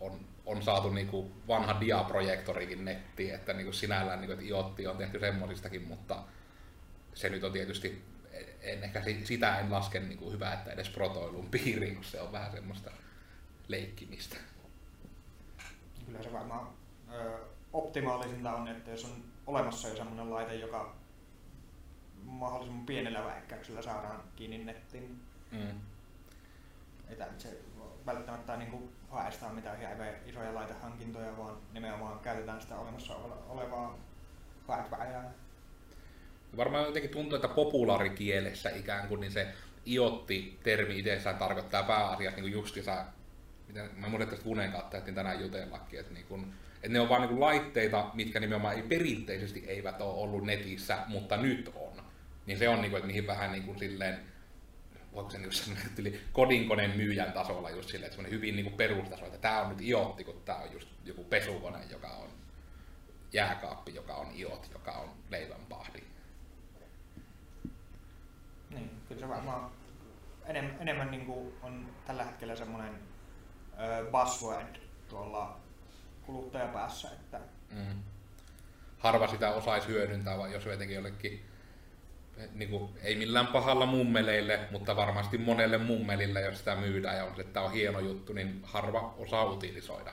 on, 0.00 0.20
on 0.46 0.62
saatu 0.62 0.90
niinku 0.90 1.32
vanha 1.48 1.80
diaprojektorikin 1.80 2.84
nettiin, 2.84 3.34
että 3.34 3.52
niinku 3.52 3.72
sinällään 3.72 4.20
niinku, 4.20 4.32
että 4.32 4.44
IoT 4.44 4.80
on 4.90 4.96
tehty 4.96 5.20
semmoisistakin, 5.20 5.82
mutta 5.82 6.22
se 7.14 7.28
nyt 7.28 7.44
on 7.44 7.52
tietysti, 7.52 8.04
en 8.60 8.84
ehkä 8.84 9.02
sitä 9.24 9.58
en 9.58 9.72
laske 9.72 10.00
niinku 10.00 10.30
hyvää, 10.30 10.54
että 10.54 10.70
edes 10.70 10.88
protoilun 10.88 11.50
piiriin, 11.50 11.94
kun 11.94 12.04
se 12.04 12.20
on 12.20 12.32
vähän 12.32 12.52
semmoista 12.52 12.90
leikkimistä. 13.68 14.36
Kyllä 16.06 16.22
se 16.22 16.32
varmaan 16.32 16.68
ö, 17.12 17.38
optimaalisinta 17.72 18.52
on, 18.52 18.68
että 18.68 18.90
jos 18.90 19.04
on 19.04 19.24
olemassa 19.46 19.88
jo 19.88 19.96
semmoinen 19.96 20.30
laite, 20.30 20.54
joka 20.54 20.94
mahdollisimman 22.26 22.86
pienellä 22.86 23.24
väikkäyksellä 23.24 23.82
saadaan 23.82 24.22
kiinni 24.36 24.64
nettiin. 24.64 25.20
Mm. 25.52 25.80
Ei 27.08 27.16
se 27.38 27.58
välttämättä 28.06 28.56
niin 28.56 28.70
kuin 28.70 28.90
haestaan 29.10 29.54
mitään 29.54 29.78
hirveän 29.78 30.14
isoja 30.26 30.54
laitehankintoja, 30.54 31.36
vaan 31.36 31.56
nimenomaan 31.72 32.20
käytetään 32.20 32.60
sitä 32.60 32.76
olemassa 32.76 33.14
olevaa 33.48 33.98
hardwarea. 34.68 35.22
Varmaan 36.56 36.84
jotenkin 36.84 37.10
tuntuu, 37.10 37.36
että 37.36 37.48
populaarikielessä 37.48 38.70
ikään 38.70 39.08
kuin 39.08 39.20
niin 39.20 39.32
se 39.32 39.48
iotti-termi 39.86 40.98
itsessään 40.98 41.36
tarkoittaa 41.36 41.82
pääasiassa 41.82 42.40
niin 42.40 42.52
justissa, 42.52 43.04
mitä 43.68 43.88
mä 43.96 44.08
muistan 44.08 44.28
tästä 44.28 44.44
Vunen 44.44 44.72
kautta, 44.72 44.98
että 44.98 45.12
tänään 45.12 45.40
jutellakin, 45.40 46.00
että, 46.00 46.14
niin 46.14 46.26
kuin, 46.26 46.54
että 46.74 46.88
ne 46.88 47.00
on 47.00 47.08
vain 47.08 47.22
niin 47.22 47.40
laitteita, 47.40 48.10
mitkä 48.14 48.40
nimenomaan 48.40 48.74
ei 48.74 48.82
perinteisesti 48.82 49.64
eivät 49.66 50.00
ole 50.00 50.14
ollut 50.14 50.44
netissä, 50.44 50.98
mutta 51.06 51.36
nyt 51.36 51.72
on. 51.74 52.02
Niin 52.46 52.58
se 52.58 52.68
on, 52.68 52.80
niin 52.80 52.90
kuin, 52.90 52.98
että 52.98 53.06
mihin 53.06 53.26
vähän 53.26 53.52
niin 53.52 53.64
kuin 53.64 53.78
silleen, 53.78 54.18
voiko 55.12 55.30
se 55.30 55.38
niin 55.38 56.20
kodinkoneen 56.32 56.96
myyjän 56.96 57.32
tasolla 57.32 57.70
just 57.70 57.88
silleen, 57.88 58.12
että 58.12 58.28
hyvin 58.28 58.56
niin 58.56 58.72
perustaso, 58.72 59.26
että 59.26 59.38
tämä 59.38 59.60
on 59.60 59.68
nyt 59.68 59.80
iotti, 59.80 60.24
kun 60.24 60.42
tämä 60.44 60.58
on 60.58 60.72
just 60.72 60.88
joku 61.04 61.24
pesukone, 61.24 61.78
joka 61.90 62.08
on 62.08 62.28
jääkaappi, 63.32 63.94
joka 63.94 64.14
on 64.14 64.26
iot, 64.36 64.70
joka 64.72 64.92
on 64.92 65.10
leivänpahdi. 65.30 66.02
Niin, 68.70 68.90
kyllä 69.08 69.20
se 69.20 69.28
varmaan 69.28 69.70
enemmän, 70.44 70.76
enemmän 70.80 71.10
niin 71.10 71.26
kuin 71.26 71.54
on 71.62 71.88
tällä 72.06 72.24
hetkellä 72.24 72.56
semmoinen 72.56 72.98
buzzword 74.10 74.76
tuolla 75.08 75.60
kuluttajapäässä, 76.22 77.10
että 77.10 77.40
mm. 77.70 78.02
harva 78.98 79.26
sitä 79.26 79.50
osaisi 79.50 79.88
hyödyntää, 79.88 80.38
vaan 80.38 80.52
jos 80.52 80.64
jotenkin 80.64 80.96
jollekin 80.96 81.44
niin 82.54 82.70
kuin, 82.70 82.90
ei 83.02 83.16
millään 83.16 83.46
pahalla 83.46 83.86
mummeleille, 83.86 84.60
mutta 84.70 84.96
varmasti 84.96 85.38
monelle 85.38 85.78
mummelille, 85.78 86.40
jos 86.40 86.58
sitä 86.58 86.76
myydään 86.76 87.16
ja 87.16 87.24
on, 87.24 87.40
että 87.40 87.52
tämä 87.52 87.66
on 87.66 87.72
hieno 87.72 88.00
juttu, 88.00 88.32
niin 88.32 88.60
harva 88.62 89.14
osaa 89.18 89.44
utilisoida. 89.44 90.12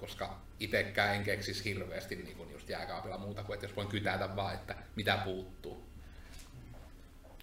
Koska 0.00 0.38
itsekään 0.60 1.14
en 1.14 1.24
keksisi 1.24 1.64
hirveästi 1.64 2.16
niin 2.16 2.36
kuin 2.36 2.52
just 2.52 2.68
jääkaapilla 2.68 3.18
muuta 3.18 3.44
kuin, 3.44 3.54
että 3.54 3.66
jos 3.66 3.76
voin 3.76 3.88
kytätä 3.88 4.36
vaan, 4.36 4.54
että 4.54 4.74
mitä 4.96 5.18
puuttuu. 5.24 5.88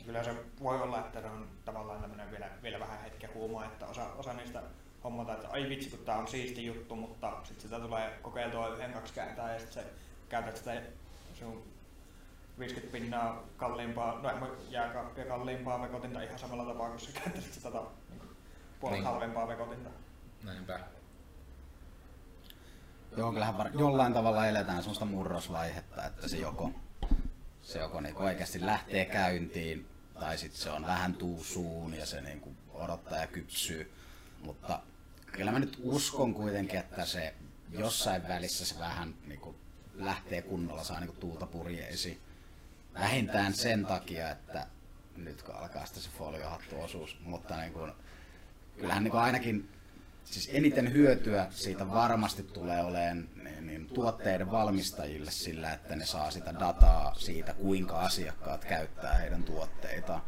Kyllä 0.06 0.24
se 0.24 0.34
voi 0.64 0.82
olla, 0.82 1.00
että 1.00 1.32
on 1.32 1.48
tavallaan 1.66 2.02
tämmöinen 2.02 2.32
vielä, 2.32 2.50
vielä 2.64 2.80
vähän 2.80 3.02
hetken 3.02 3.34
huuma, 3.34 3.66
että 3.66 3.86
osa, 3.86 4.06
osa 4.14 4.34
niistä 4.34 4.62
hommata, 5.04 5.34
että 5.34 5.50
ai 5.50 5.70
vitsi 5.70 5.90
kun 5.90 6.00
tämä 6.00 6.18
on 6.18 6.28
siisti 6.28 6.66
juttu, 6.66 6.96
mutta 6.96 7.38
sitten 7.44 7.62
sitä 7.62 7.80
tulee 7.80 8.20
kokeiltua 8.22 8.68
yhden 8.68 8.94
kaksi 8.94 9.14
kääntää 9.14 9.54
ja 9.54 9.60
sitten 9.60 9.84
käytät 10.30 10.58
sitä 10.58 10.82
sun 11.34 11.75
50 12.60 12.92
pinnaa 12.92 13.44
kalliimpaa, 13.58 14.22
no 14.40 14.56
jääkaappia 14.70 15.26
kalliimpaa 15.26 15.82
vekotinta 15.82 16.22
ihan 16.22 16.40
samalla 16.40 16.66
tapaa, 16.66 16.90
kun 16.90 17.00
sä 17.00 17.12
käyttäisit 17.12 17.54
sitä 17.54 17.72
tota, 17.72 17.90
niin 18.10 18.22
puolet 18.80 18.98
niin. 18.98 19.06
halvempaa 19.06 19.48
vekotinta. 19.48 19.90
Näinpä. 20.44 20.80
Joo, 23.18 23.32
kyllähän 23.32 23.58
var- 23.58 23.72
jollain 23.80 24.14
tavalla 24.14 24.48
eletään 24.48 24.84
sellaista 24.84 25.06
murrosvaihetta, 25.06 26.06
että 26.06 26.28
se 26.28 26.38
joko, 26.38 26.72
se 27.62 27.80
joko 27.80 28.02
niin 28.02 28.18
oikeasti 28.18 28.66
lähtee 28.66 29.06
käyntiin, 29.06 29.88
tai 30.20 30.38
sitten 30.38 30.62
se 30.62 30.70
on 30.70 30.86
vähän 30.86 31.14
tuusuun 31.14 31.94
ja 31.94 32.06
se 32.06 32.22
niin 32.22 32.40
kuin 32.40 32.58
odottaa 32.74 33.18
ja 33.18 33.28
kypsyy. 33.28 33.94
Mutta 34.42 34.80
kyllä 35.32 35.52
mä 35.52 35.60
nyt 35.60 35.80
uskon 35.84 36.34
kuitenkin, 36.34 36.80
että 36.80 37.06
se 37.06 37.34
jossain 37.70 38.28
välissä 38.28 38.66
se 38.66 38.80
vähän 38.80 39.16
niin 39.28 39.40
kuin 39.40 39.56
lähtee 39.94 40.42
kunnolla, 40.42 40.84
saa 40.84 41.00
niin 41.00 41.08
kuin 41.08 41.20
tuulta 41.20 41.46
purjeisiin. 41.46 42.22
Vähintään 43.00 43.54
sen 43.54 43.86
takia, 43.86 44.30
että 44.30 44.68
nyt 45.18 45.44
kun 45.44 45.56
alkaa 45.56 45.86
sitten 45.86 46.04
se 46.04 46.10
foliohattuosuus, 46.18 47.18
mutta 47.24 47.58
niin 47.58 47.74
kuin, 47.74 47.92
kyllähän 48.78 49.04
niin 49.04 49.12
kuin 49.12 49.22
ainakin 49.22 49.70
siis 50.24 50.50
eniten 50.54 50.94
hyötyä 50.94 51.48
siitä 51.50 51.92
varmasti 51.92 52.44
tulee 52.44 52.84
olemaan 52.84 53.30
niin, 53.44 53.68
niin 53.68 53.88
tuotteiden 53.88 54.52
valmistajille 54.52 55.32
sillä, 55.32 55.74
että 55.74 55.96
ne 55.96 56.06
saa 56.06 56.32
sitä 56.32 56.54
dataa 56.60 57.16
siitä, 57.18 57.54
kuinka 57.54 58.00
asiakkaat 58.00 58.66
käyttää 58.66 59.14
heidän 59.14 59.44
tuotteitaan. 59.44 60.22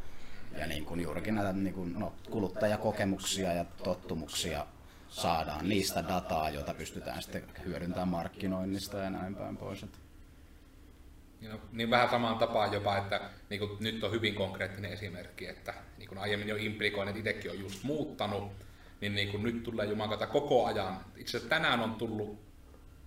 Ja 0.58 0.67
niin 0.67 0.86
kuin 0.86 0.99
juurikin 0.99 1.36
näitä 1.36 1.53
niin 1.53 1.73
kuin, 1.73 1.99
no, 1.99 2.13
kuluttajakokemuksia 2.30 3.53
ja 3.53 3.65
tottumuksia 3.84 4.65
saadaan 5.10 5.69
niistä 5.69 6.03
dataa, 6.08 6.49
jota 6.49 6.73
pystytään 6.73 7.21
sitten 7.21 7.43
hyödyntämään 7.65 8.08
markkinoinnista 8.08 8.97
ja 8.97 9.10
näin 9.10 9.36
päin 9.36 9.58
pois. 9.58 9.82
Niin, 9.82 9.91
no, 11.41 11.60
niin 11.71 11.89
vähän 11.89 12.10
samaan 12.10 12.38
tapaan 12.38 12.73
jopa, 12.73 12.97
että 12.97 13.21
niin 13.50 13.60
kuin, 13.60 13.78
nyt 13.80 14.04
on 14.04 14.12
hyvin 14.12 14.36
konkreettinen 14.36 14.93
esimerkki, 14.93 15.47
että 15.47 15.73
niin 15.97 16.10
kuin 16.10 16.19
aiemmin 16.19 16.47
jo 16.47 16.56
implikoin, 16.56 17.08
että 17.08 17.19
itsekin 17.19 17.52
on 17.52 17.60
just 17.60 17.84
muuttanut, 17.84 18.52
niin, 19.02 19.15
niin 19.15 19.30
kuin 19.30 19.43
nyt 19.43 19.63
tulee 19.63 19.86
jumakata 19.86 20.28
koko 20.28 20.65
ajan. 20.65 20.97
Itse 21.17 21.38
asiassa 21.38 21.50
tänään 21.50 21.80
on 21.80 21.95
tullut 21.95 22.39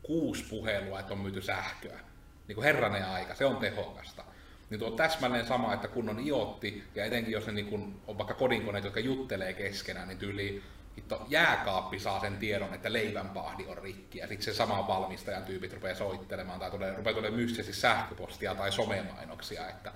kuusi 0.02 0.44
puhelua, 0.50 1.00
että 1.00 1.14
on 1.14 1.20
myyty 1.20 1.42
sähköä. 1.42 2.00
Niin 2.48 2.54
kuin 2.54 2.64
herranen 2.64 3.06
aika, 3.06 3.34
se 3.34 3.44
on 3.44 3.56
tehokasta. 3.56 4.24
Niin 4.70 4.78
tuo 4.78 4.88
on 4.88 4.96
täsmälleen 4.96 5.46
sama, 5.46 5.74
että 5.74 5.88
kun 5.88 6.08
on 6.08 6.26
iotti, 6.26 6.84
ja 6.94 7.04
etenkin 7.04 7.32
jos 7.32 7.46
ne 7.46 7.52
niin 7.52 7.66
kuin 7.66 8.00
on 8.06 8.18
vaikka 8.18 8.34
kodinkoneet, 8.34 8.84
jotka 8.84 9.00
juttelee 9.00 9.52
keskenään, 9.52 10.08
niin 10.08 10.18
tyyli 10.18 10.62
hitto, 10.96 11.26
jääkaappi 11.28 12.00
saa 12.00 12.20
sen 12.20 12.36
tiedon, 12.36 12.74
että 12.74 12.92
leivänpahdi 12.92 13.66
on 13.66 13.78
rikki, 13.78 14.18
ja 14.18 14.28
sitten 14.28 14.44
se 14.44 14.54
sama 14.54 14.88
valmistajan 14.88 15.44
tyypit 15.44 15.72
rupeaa 15.72 15.94
soittelemaan, 15.94 16.60
tai 16.60 16.70
tulee, 16.70 16.96
rupeaa 16.96 17.14
tulemaan 17.14 17.40
mystisesti 17.40 17.72
sähköpostia 17.72 18.54
tai 18.54 18.72
somemainoksia, 18.72 19.68
että 19.68 19.92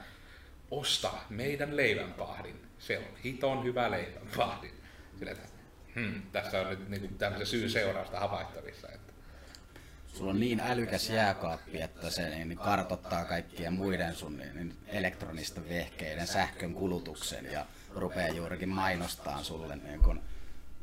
osta 0.70 1.10
meidän 1.30 1.76
leivänpahdin, 1.76 2.62
se 2.78 2.98
on 2.98 3.16
hiton 3.24 3.64
hyvä 3.64 3.90
leivänpahdi. 3.90 4.70
Sille, 5.18 5.30
että 5.30 5.48
hmm, 5.94 6.22
tässä 6.32 6.60
on 6.60 6.70
nyt 6.70 6.88
niin 6.88 7.18
tämmöisen 7.18 7.46
syyn 7.46 7.70
seurausta 7.70 8.20
havaittavissa. 8.20 8.88
Että. 8.88 9.12
Sulla 10.14 10.30
on 10.30 10.40
niin 10.40 10.60
älykäs 10.60 11.10
jääkaappi, 11.10 11.80
että 11.80 12.10
se 12.10 12.28
niin 12.28 12.58
kartottaa 12.58 13.24
kaikkien 13.24 13.72
muiden 13.72 14.14
sun 14.14 14.36
niin 14.36 14.76
elektronisten 14.86 15.68
vehkeiden 15.68 16.26
sähkön 16.26 16.74
kulutuksen 16.74 17.44
ja 17.52 17.66
rupeaa 17.94 18.28
juurikin 18.28 18.68
mainostaa 18.68 19.42
sulle 19.42 19.76
niin 19.76 20.00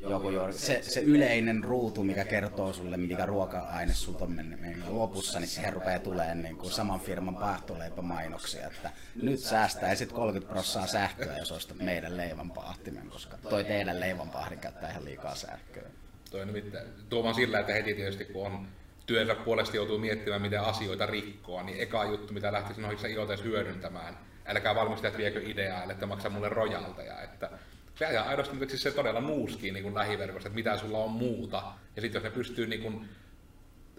joku 0.10 0.30
juuri, 0.30 0.54
se, 0.54 0.80
se 0.82 1.02
yleinen 1.02 1.64
ruutu, 1.64 2.04
mikä 2.04 2.26
kertoo 2.26 2.74
sulle, 2.74 2.98
mikä 2.98 3.26
ruoka-aine 3.26 3.94
sulta 3.94 4.24
on 4.24 4.32
mennyt 4.32 4.88
lopussa, 4.88 5.40
niin 5.40 5.48
siihen 5.48 5.74
rupeaa 5.74 6.00
tulemaan 6.00 6.44
niin 6.44 6.58
kuin 6.58 6.72
saman 6.72 7.00
firman 7.00 7.36
paahtoleipämainoksia, 7.36 8.68
että 8.68 8.90
nyt 9.22 9.40
säästäisit 9.40 10.12
30 10.12 10.54
prosenttia 10.54 10.92
sähköä, 10.92 11.38
jos 11.38 11.52
ostat 11.52 11.78
meidän 11.78 12.18
leivänpaahtimen, 12.18 13.10
koska 13.10 13.38
toi 13.38 13.64
teidän 13.64 14.00
leivänpahdin 14.00 14.60
käyttää 14.60 14.92
ihan 14.92 15.06
liikaa 15.06 15.36
sähköä. 15.36 15.84
Toi 16.32 16.46
nimittäin, 16.46 16.88
tuo 17.10 17.24
vaan 17.24 17.36
sillä, 17.36 17.60
että 17.60 17.74
heti 17.74 17.94
tietysti 17.94 18.26
kun 18.26 18.46
on 18.46 18.68
työnsä 19.06 19.36
puolesta 19.36 19.76
joutuu 19.76 19.98
miettimään, 19.98 20.42
miten 20.42 20.62
asioita 20.62 21.06
rikkoa, 21.06 21.64
niin 21.64 21.80
eka 21.80 22.06
juttu, 22.06 22.34
mitä 22.34 22.52
lähtisin 22.52 22.82
noissa 22.82 23.08
IoTs 23.08 23.44
hyödyntämään, 23.44 24.18
älkää 24.46 24.76
valmistajat 24.76 25.18
viekö 25.18 25.42
ideaa, 25.44 25.92
että 25.92 26.06
maksaa 26.06 26.32
mulle 26.32 26.50
rojalteja, 26.50 27.22
että 27.22 27.50
se 27.96 28.06
ajaa 28.06 28.30
aidosti 28.30 28.56
mutta 28.56 28.70
siis 28.70 28.84
se 28.84 28.92
todella 28.92 29.22
nuuskii 29.22 29.72
niin 29.72 29.96
lähiverkosta, 29.96 30.48
että 30.48 30.56
mitä 30.56 30.78
sulla 30.78 30.98
on 30.98 31.12
muuta. 31.12 31.64
Ja 31.96 32.02
sitten 32.02 32.20
jos 32.20 32.24
ne 32.24 32.30
pystyy 32.30 32.68
niin 32.68 32.82
kuin 32.82 33.10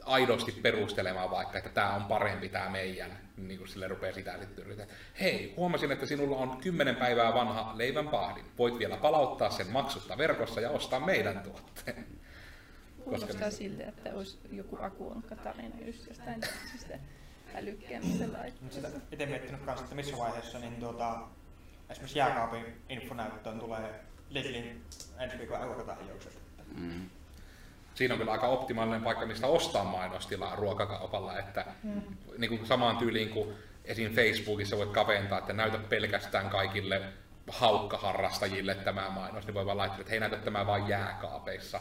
aidosti 0.05 0.53
perustelemaan 0.53 1.31
vaikka, 1.31 1.59
että 1.59 1.71
tämä 1.71 1.95
on 1.95 2.05
parempi 2.05 2.49
tämä 2.49 2.71
meidän, 2.71 3.19
niin 3.37 3.59
kuin 3.59 3.69
sille 3.69 3.89
rupeaa 3.89 4.13
sitä 4.13 4.39
sitten 4.41 4.65
yrittää. 4.65 4.87
Hei, 5.21 5.55
huomasin, 5.57 5.93
että 5.93 6.07
sinulla 6.07 6.37
on 6.37 6.57
10 6.57 6.97
päivää 6.97 7.35
vanha 7.35 7.73
leivän 7.79 8.09
pahdin. 8.09 8.45
Voit 8.59 8.79
vielä 8.79 8.97
palauttaa 8.97 9.51
sen 9.51 9.71
maksutta 9.71 10.19
verkossa 10.19 10.61
ja 10.61 10.71
ostaa 10.71 11.01
meidän 11.01 11.41
tuotteen. 11.41 12.07
Kuulostaa 13.05 13.29
Koska... 13.29 13.51
siltä, 13.51 13.85
että 13.85 14.11
olisi 14.15 14.39
joku 14.51 14.79
akuonkka-tarina 14.81 15.77
just 15.87 16.07
jostain 16.07 16.41
tämmöisestä 16.41 16.99
älykkäämistä 17.55 18.25
laitteesta. 18.33 18.89
Itse 19.13 19.27
miettinyt 19.27 19.61
kanssa, 19.61 19.85
että 19.85 19.97
missä 19.97 20.19
vaiheessa 20.19 20.59
niin 20.59 20.77
tuota, 20.77 21.29
esimerkiksi 21.91 22.19
jääkaapin 22.19 22.83
infonäyttöön 22.89 23.59
tulee 23.59 24.01
Lidlin 24.31 24.85
ensi 25.19 25.39
viikon 25.39 25.61
ruokatarjoukset. 25.61 26.39
Mm. 26.75 27.11
Siinä 27.95 28.15
on 28.15 28.19
kyllä 28.19 28.33
aika 28.33 28.49
optimaalinen 28.49 29.03
paikka, 29.03 29.27
mistä 29.27 29.47
ostaa 29.47 29.85
mainostilaa 29.85 30.57
ruokakaupalla, 30.57 31.39
että 31.39 31.65
mm. 31.83 32.03
niin 32.39 32.49
kuin 32.49 32.67
samaan 32.67 32.97
tyyliin 32.97 33.29
kuin 33.29 33.55
esim. 33.85 34.15
Facebookissa 34.15 34.77
voit 34.77 34.91
kaventaa, 34.91 35.39
että 35.39 35.53
näytä 35.53 35.79
pelkästään 35.79 36.51
kaikille 36.51 37.03
haukkaharrastajille 37.51 38.75
tämä 38.75 39.11
mainos, 39.11 39.47
niin 39.47 39.55
voi 39.55 39.67
vaan 39.67 39.79
laittaa, 39.79 40.01
että 40.01 40.11
hei 40.11 40.21
näytä 40.21 40.37
tämä 40.37 40.67
vain 40.67 40.89
jääkaapeissa 40.89 41.81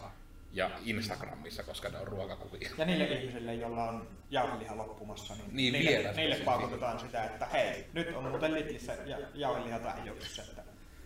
ja 0.53 0.71
Instagramissa, 0.85 1.63
koska 1.63 1.89
ne 1.89 1.97
on 1.97 2.07
ruokakuvia. 2.07 2.69
Ja 2.77 2.85
niille 2.85 3.05
ihmisille, 3.05 3.53
joilla 3.53 3.83
on 3.83 4.07
jauheliha 4.29 4.77
loppumassa, 4.77 5.35
niin, 5.35 5.55
niin 5.55 5.73
niille, 5.73 5.89
vielä 5.91 6.11
niille 6.11 6.35
paukutetaan 6.35 6.99
sitä, 6.99 7.23
että 7.23 7.45
hei, 7.45 7.85
nyt 7.93 8.15
on 8.15 8.23
muuten 8.23 8.53
Lidlissä 8.53 8.93
ja 9.05 9.17
jauheliha 9.33 9.79
tarjouksessa, 9.79 10.41
että 10.41 10.63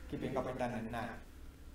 kipin 0.08 0.34
kapin 0.34 0.58
tänne 0.58 0.92
näin. 0.92 1.10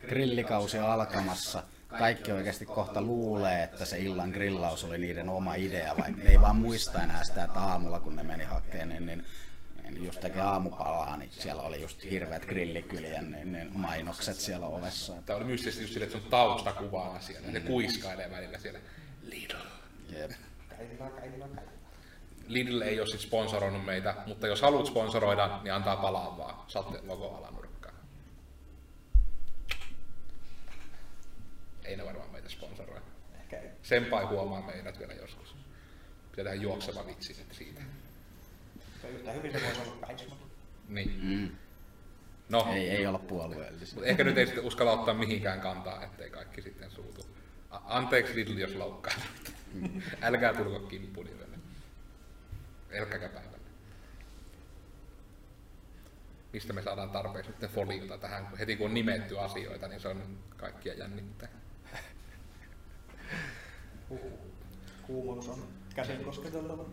Grillikausi 0.00 0.78
on 0.78 0.90
alkamassa. 0.90 1.62
Kaikki 1.98 2.32
oikeasti 2.32 2.66
kohta 2.66 3.02
luulee, 3.02 3.62
että 3.62 3.84
se 3.84 3.98
illan 3.98 4.30
grillaus 4.30 4.84
oli 4.84 4.98
niiden 4.98 5.28
oma 5.28 5.54
idea, 5.54 5.96
vaikka 5.98 6.22
ei 6.22 6.40
vaan 6.40 6.56
muista 6.56 7.02
enää 7.02 7.24
sitä, 7.24 7.44
että 7.44 7.60
aamulla 7.60 8.00
kun 8.00 8.16
ne 8.16 8.22
meni 8.22 8.44
hakemaan, 8.44 8.88
niin 8.88 9.06
niin 9.06 9.24
just 9.96 10.20
tekee 10.20 10.42
aamupalaa, 10.42 11.16
niin 11.16 11.30
siellä 11.32 11.62
oli 11.62 11.82
just 11.82 12.04
hirveät 12.04 12.46
grillikylien 12.46 13.30
niin, 13.30 13.52
niin 13.52 13.70
mainokset 13.78 14.36
siellä 14.36 14.66
ovessa. 14.66 15.12
Tämä 15.26 15.36
oli 15.36 15.44
mystisesti 15.44 15.82
just 15.82 15.92
sille, 15.92 16.06
että 16.06 16.18
se 16.18 16.24
on 16.24 16.30
taustakuvaana 16.30 17.20
siellä, 17.20 17.46
mm. 17.46 17.52
se 17.52 17.60
kuiskailee 17.60 18.30
välillä 18.30 18.58
siellä. 18.58 18.78
Lidl. 19.22 19.56
Jep. 20.12 20.30
Lidl 22.46 22.80
ei 22.80 23.00
ole 23.00 23.08
siis 23.08 23.22
sponsoroinut 23.22 23.84
meitä, 23.84 24.14
mutta 24.26 24.46
jos 24.46 24.62
haluat 24.62 24.86
sponsoroida, 24.86 25.60
niin 25.62 25.74
antaa 25.74 25.96
palaa 25.96 26.38
vaan. 26.38 26.64
Saatte 26.68 26.98
logo 27.06 27.36
alanurkkaan. 27.36 27.94
Ei 31.84 31.96
ne 31.96 32.04
varmaan 32.04 32.30
meitä 32.30 32.48
sponsoroi. 32.48 33.00
Senpai 33.82 34.24
huomaa 34.24 34.62
meidät 34.62 34.98
vielä 34.98 35.12
joskus. 35.12 35.56
Pitää 36.30 36.44
tehdä 36.44 36.54
juokseva 36.54 37.06
vitsi 37.06 37.46
siitä. 37.52 37.80
Yhtä 39.08 39.32
hyvin 39.32 39.52
se 39.52 39.60
voisi 39.66 39.80
olla 39.80 40.06
Kaisma. 40.06 40.36
Niin. 40.88 41.20
Mm. 41.22 41.50
No. 42.48 42.68
Ei, 42.72 42.90
ei 42.90 43.06
olla 43.06 43.18
puolueellisia. 43.18 44.04
Ehkä 44.04 44.24
nyt 44.24 44.38
ei 44.38 44.46
sitten 44.46 44.64
uskalla 44.64 44.92
ottaa 44.92 45.14
mihinkään 45.14 45.60
kantaa, 45.60 46.04
ettei 46.04 46.30
kaikki 46.30 46.62
sitten 46.62 46.90
suutu. 46.90 47.26
A- 47.70 47.80
anteeksi 47.86 48.34
Lidl, 48.34 48.58
jos 48.58 48.74
loukkaan. 48.74 49.20
Mm. 49.74 50.02
Älkää 50.22 50.54
tulko 50.54 50.80
kimppuun 50.80 51.26
vielä. 51.26 51.58
Elkäkä 52.90 53.28
päivänä. 53.28 53.60
Mistä 56.52 56.72
me 56.72 56.82
saadaan 56.82 57.10
tarpeeksi 57.10 57.50
nyt 57.60 57.70
foliota 57.70 58.18
tähän, 58.18 58.48
heti 58.58 58.76
kun 58.76 58.86
on 58.86 58.94
nimetty 58.94 59.38
asioita, 59.38 59.88
niin 59.88 60.00
se 60.00 60.08
on 60.08 60.38
kaikkia 60.56 60.94
jännittää. 60.94 61.48
Kuumuus 65.06 65.48
on 65.48 65.68
käsin 65.94 66.24
kosketeltava. 66.24 66.86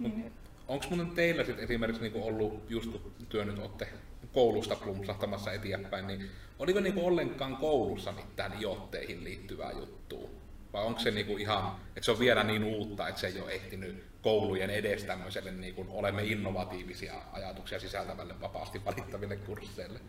Niin 0.00 0.32
onko 0.68 0.86
mun 0.90 1.10
teillä 1.10 1.44
sit 1.44 1.58
esimerkiksi 1.58 2.02
niinku 2.02 2.26
ollut, 2.26 2.70
just 2.70 2.90
kun 2.90 3.12
työ 3.28 3.44
nyt 3.44 3.58
olette 3.58 3.88
koulusta 4.32 4.76
plumpsahtamassa 4.76 5.52
eteenpäin, 5.52 6.06
niin 6.06 6.30
oliko 6.58 6.80
niinku 6.80 7.06
ollenkaan 7.06 7.56
koulussa 7.56 8.12
mitään 8.12 8.62
iotteihin 8.62 9.24
liittyvää 9.24 9.72
juttua? 9.72 10.28
Vai 10.72 10.84
onko 10.84 11.00
se 11.00 11.10
niinku 11.10 11.36
ihan, 11.36 11.76
että 11.88 12.04
se 12.04 12.10
on 12.10 12.18
vielä 12.18 12.42
niin 12.44 12.64
uutta, 12.64 13.08
että 13.08 13.20
se 13.20 13.26
ei 13.26 13.40
ole 13.40 13.52
ehtinyt 13.52 14.04
koulujen 14.22 14.70
edes 14.70 15.04
tämmöiselle 15.04 15.50
niinku, 15.50 15.86
olemme 15.88 16.24
innovatiivisia 16.24 17.14
ajatuksia 17.32 17.80
sisältävälle 17.80 18.40
vapaasti 18.40 18.84
valittaville 18.84 19.36
kursseille? 19.36 20.00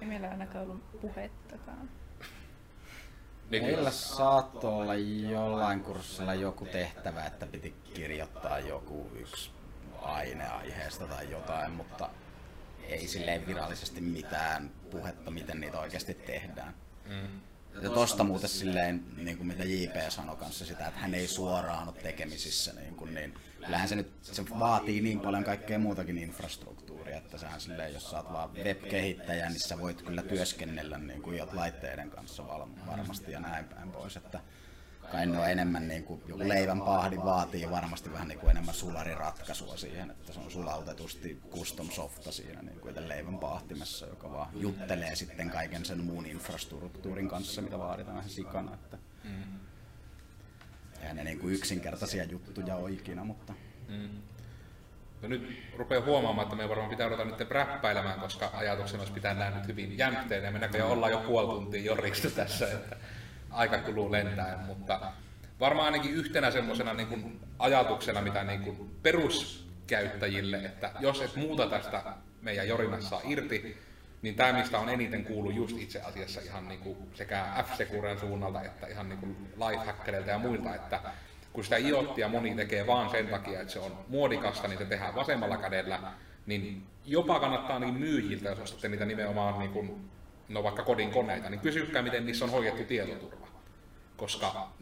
Ei 0.00 0.08
meillä 0.08 0.30
ainakaan 0.30 0.64
ollut 0.64 1.00
puhettakaan. 1.00 1.88
Niin 3.50 3.64
Meillä 3.64 3.90
saattoi 3.90 4.72
olla 4.72 4.94
jollain 5.30 5.80
kurssilla 5.80 6.34
joku 6.34 6.64
tehtävä, 6.66 7.24
että 7.24 7.46
piti 7.46 7.74
kirjoittaa 7.94 8.58
joku 8.58 9.10
yksi 9.14 9.50
aine 10.02 10.48
aiheesta 10.48 11.06
tai 11.06 11.30
jotain, 11.30 11.72
mutta 11.72 12.10
ei 12.88 13.08
silleen 13.08 13.46
virallisesti 13.46 14.00
mitään 14.00 14.70
puhetta, 14.90 15.30
miten 15.30 15.60
niitä 15.60 15.80
oikeasti 15.80 16.14
tehdään. 16.14 16.74
Mm. 17.08 17.40
Ja 17.82 17.90
tosta 17.90 18.24
muuten 18.24 18.48
silleen, 18.48 19.04
niin 19.16 19.36
kuin 19.36 19.46
mitä 19.46 19.64
JP 19.64 20.10
sanoi 20.10 20.36
kanssa 20.36 20.64
sitä, 20.64 20.86
että 20.86 21.00
hän 21.00 21.14
ei 21.14 21.28
suoraan 21.28 21.88
ole 21.88 21.96
tekemisissä, 22.02 22.72
niin, 22.72 22.94
kuin, 22.94 23.14
niin 23.14 23.34
kyllähän 23.64 23.88
se 23.88 23.94
nyt 23.94 24.10
se 24.22 24.44
vaatii 24.58 25.00
niin 25.00 25.20
paljon 25.20 25.44
kaikkea 25.44 25.78
muutakin 25.78 26.18
infrastruktuuria, 26.18 27.16
että 27.16 27.38
sehän 27.38 27.60
silleen, 27.60 27.92
jos 27.94 28.10
sä 28.10 28.16
oot 28.16 28.32
vaan 28.32 28.54
web-kehittäjä, 28.54 29.48
niin 29.48 29.60
sä 29.60 29.78
voit 29.78 30.02
kyllä 30.02 30.22
työskennellä 30.22 30.98
niin 30.98 31.22
kuin 31.22 31.40
laitteiden 31.52 32.10
kanssa 32.10 32.44
varmasti 32.86 33.32
ja 33.32 33.40
näin 33.40 33.64
päin 33.64 33.92
pois, 33.92 34.16
että 34.16 34.40
kai 35.14 35.26
ne 35.26 35.38
on 35.38 35.50
enemmän 35.50 35.88
niin 35.88 36.04
kuin, 36.04 36.22
joku 36.28 36.48
leivän 36.48 36.80
pahdi 36.80 37.16
vaatii 37.16 37.70
varmasti 37.70 38.12
vähän 38.12 38.28
niin 38.28 38.38
kuin 38.38 38.50
enemmän 38.50 38.74
sulariratkaisua 38.74 39.76
siihen, 39.76 40.10
että 40.10 40.32
se 40.32 40.40
on 40.40 40.50
sulautetusti 40.50 41.40
custom 41.50 41.90
softa 41.90 42.32
siinä 42.32 42.62
niin 42.62 42.80
kuin 42.80 43.08
leivän 43.08 43.38
pahtimessa, 43.38 44.06
joka 44.06 44.32
vaan 44.32 44.48
juttelee 44.54 45.16
sitten 45.16 45.50
kaiken 45.50 45.84
sen 45.84 46.04
muun 46.04 46.26
infrastruktuurin 46.26 47.28
kanssa, 47.28 47.62
mitä 47.62 47.78
vaaditaan 47.78 48.28
sikana. 48.28 48.74
Että 48.74 48.98
mm. 49.24 49.60
Eihän 51.00 51.16
ne 51.16 51.24
niin 51.24 51.38
kuin 51.38 51.54
yksinkertaisia 51.54 52.24
juttuja 52.24 52.76
ole 52.76 52.90
ikinä, 52.90 53.24
mutta... 53.24 53.54
Mm. 53.88 54.08
No 55.22 55.28
nyt 55.28 55.62
rupeaa 55.76 56.04
huomaamaan, 56.04 56.44
että 56.44 56.56
me 56.56 56.68
varmaan 56.68 56.90
pitää 56.90 57.08
ruveta 57.08 57.24
nyt 57.24 57.50
räppäilemään, 57.50 58.20
koska 58.20 58.50
ajatuksena 58.52 59.00
olisi 59.00 59.12
pitää 59.12 59.34
nähdä 59.34 59.58
nyt 59.58 59.68
hyvin 59.68 59.98
jämpteinä. 59.98 60.50
Me 60.50 60.58
näköjään 60.58 60.90
ollaan 60.90 61.12
jo 61.12 61.18
puoli 61.18 61.46
tuntia 61.46 61.82
jorista 61.82 62.30
tässä, 62.30 62.72
että 62.72 62.96
aika 63.54 63.78
kuluu 63.78 64.12
lentäen, 64.12 64.58
mutta 64.58 65.00
varmaan 65.60 65.86
ainakin 65.86 66.14
yhtenä 66.14 66.50
semmoisena 66.50 66.94
niin 66.94 67.40
ajatuksena, 67.58 68.20
mitä 68.20 68.44
niin 68.44 68.60
kuin 68.60 68.90
peruskäyttäjille, 69.02 70.56
että 70.56 70.90
jos 71.00 71.20
et 71.20 71.36
muuta 71.36 71.66
tästä 71.66 72.02
meidän 72.42 72.68
jorinassa 72.68 73.20
irti, 73.24 73.78
niin 74.22 74.34
tämä, 74.34 74.52
mistä 74.52 74.78
on 74.78 74.88
eniten 74.88 75.24
kuullut 75.24 75.54
just 75.54 75.78
itse 75.78 76.00
asiassa 76.00 76.40
ihan 76.40 76.68
niin 76.68 76.80
kuin 76.80 76.96
sekä 77.14 77.46
F-Securen 77.62 78.20
suunnalta 78.20 78.62
että 78.62 78.86
ihan 78.86 79.08
niin 79.08 79.18
kuin 79.18 79.36
lifehackereilta 79.56 80.30
ja 80.30 80.38
muilta, 80.38 80.74
että 80.74 81.00
kun 81.52 81.64
sitä 81.64 81.76
iottia 81.76 82.28
moni 82.28 82.54
tekee 82.54 82.86
vaan 82.86 83.10
sen 83.10 83.28
takia, 83.28 83.60
että 83.60 83.72
se 83.72 83.78
on 83.78 84.04
muodikasta, 84.08 84.68
niin 84.68 84.78
se 84.78 84.84
tehdään 84.84 85.14
vasemmalla 85.14 85.56
kädellä, 85.56 86.00
niin 86.46 86.86
jopa 87.06 87.40
kannattaa 87.40 87.78
niin 87.78 87.94
myyjiltä, 87.94 88.48
jos 88.48 88.60
ostatte 88.60 88.88
niitä 88.88 89.04
nimenomaan 89.04 89.58
niin 89.58 89.70
kuin, 89.70 90.10
no 90.48 90.62
vaikka 90.62 90.82
kodin 90.82 91.10
koneita, 91.10 91.50
niin 91.50 91.60
kysykää, 91.60 92.02
miten 92.02 92.26
niissä 92.26 92.44
on 92.44 92.50
hoidettu 92.50 92.84
tietoturva. 92.84 93.46
Koska 94.16 94.72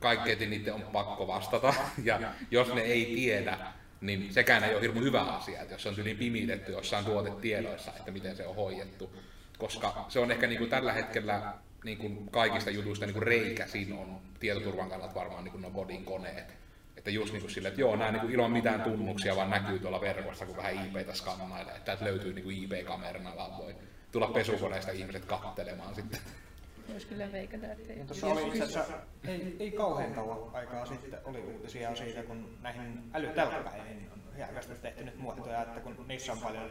kaikkein 0.00 0.50
niiden 0.50 0.74
on 0.74 0.82
pakko 0.82 1.26
vastata, 1.26 1.74
ja 2.04 2.20
jos 2.50 2.74
ne 2.74 2.80
ei 2.80 3.04
tiedä, 3.04 3.58
niin 4.00 4.32
sekään 4.32 4.64
ei 4.64 4.74
ole 4.74 4.82
hirveän 4.82 5.04
hyvä 5.04 5.22
asia, 5.22 5.62
että 5.62 5.74
jos 5.74 5.82
se 5.82 5.88
on 5.88 5.98
yli 5.98 6.14
pimitetty 6.14 6.72
jossain 6.72 7.04
tuotetiedoissa, 7.04 7.92
että 7.96 8.10
miten 8.10 8.36
se 8.36 8.46
on 8.46 8.56
hoidettu. 8.56 9.10
Koska 9.58 10.04
se 10.08 10.18
on 10.18 10.30
ehkä 10.30 10.46
niin 10.46 10.58
kuin 10.58 10.70
tällä 10.70 10.92
hetkellä 10.92 11.54
niin 11.84 11.98
kuin 11.98 12.28
kaikista 12.30 12.70
jutuista 12.70 13.06
niin 13.06 13.14
kuin 13.14 13.22
reikä 13.22 13.66
siinä 13.66 13.96
on 13.96 14.20
tietoturvan 14.40 14.88
kannalta 14.88 15.14
varmaan 15.14 15.44
niin 15.44 15.52
kuin 15.52 15.62
no 15.62 15.70
kodin 15.70 16.04
koneet. 16.04 16.54
Että 16.96 17.10
just 17.10 17.32
niin 17.32 17.40
kuin 17.40 17.50
sille, 17.50 17.68
että 17.68 17.80
joo, 17.80 17.96
nämä 17.96 18.10
niin 18.10 18.20
kuin 18.20 18.32
ilman 18.32 18.50
mitään 18.50 18.80
tunnuksia 18.80 19.36
vaan 19.36 19.50
näkyy 19.50 19.78
tuolla 19.78 20.00
verkossa, 20.00 20.46
kun 20.46 20.56
vähän 20.56 20.86
IPtä 20.86 21.14
skannailee, 21.14 21.76
että 21.76 21.98
löytyy 22.00 22.32
niin 22.32 22.50
IP-kamerana, 22.50 23.58
voi 23.58 23.74
tulla 24.16 24.28
pesukoneesta 24.28 24.92
ihmiset 24.92 25.24
kattelemaan 25.24 25.94
sitten. 25.94 26.20
Jos 26.94 27.04
kyllä 27.04 27.32
veikata, 27.32 27.66
että 27.66 27.92
ei. 27.92 28.04
Tuossa 28.04 28.26
oli 28.26 28.48
itse 28.48 28.64
asiassa, 28.64 28.94
ei, 29.28 29.56
ei 29.58 29.70
kauhean 29.70 30.14
kauan 30.14 30.54
aikaa 30.54 30.86
sitten 30.86 31.18
oli 31.24 31.40
uutisia 31.40 31.96
siitä, 31.96 32.22
kun 32.22 32.58
näihin 32.62 33.10
älytelkkäihin 33.14 34.10
on 34.12 34.36
hienosti 34.36 34.74
tehty 34.74 35.04
nyt 35.04 35.18
muotoja, 35.18 35.62
että 35.62 35.80
kun 35.80 36.04
niissä 36.08 36.32
on 36.32 36.38
paljon 36.38 36.70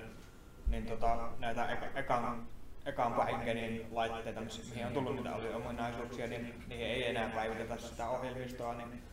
niin 0.68 0.86
tota, 0.86 1.30
näitä 1.40 1.70
eka, 1.70 1.86
ekan, 2.00 2.48
ekan 2.86 3.14
pahinkenin 3.14 3.88
laitteita, 3.92 4.42
mihin 4.70 4.86
on 4.88 4.94
tullut 4.94 5.16
niitä 5.16 5.36
aliominaisuuksia, 5.36 6.28
niin 6.28 6.64
niihin 6.68 6.86
ei 6.86 7.10
enää 7.10 7.30
päivitetä 7.30 7.78
sitä 7.78 8.10
ohjelmistoa, 8.10 8.74
niin 8.74 9.04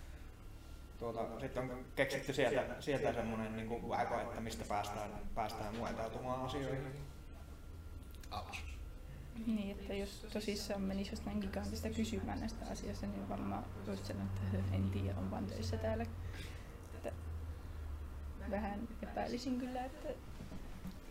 tuota, 0.99 1.41
sitten 1.41 1.63
on 1.63 1.85
keksitty 1.97 2.33
sieltä, 2.33 2.65
sieltä 2.81 3.13
semmoinen 3.13 3.57
niin 3.57 3.69
kuin 3.69 3.89
vaiko, 3.89 4.21
että 4.21 4.41
mistä 4.41 4.65
päästään, 4.69 5.11
päästään 5.35 5.77
muotautumaan 5.77 6.43
asioihin. 6.43 7.12
Avus. 8.33 8.65
Niin, 9.47 9.71
että 9.71 9.95
jos 9.95 10.27
tosissaan 10.33 10.81
menisi 10.81 11.11
jostain 11.11 11.39
gigantista 11.39 11.91
kysymään 11.91 12.41
näistä 12.41 12.65
asioista, 12.71 13.07
niin 13.07 13.29
varmaan 13.29 13.65
voisi 13.87 14.05
sanoa, 14.05 14.23
että 14.25 14.41
"Höh, 14.57 14.75
en 14.75 14.91
tiedä, 14.91 15.19
on 15.19 15.31
vaan 15.31 15.47
töissä 15.47 15.77
täällä. 15.77 16.07
Että 16.95 17.13
vähän 18.51 18.89
epäilisin 19.03 19.61
kyllä, 19.61 19.85
että 19.85 20.09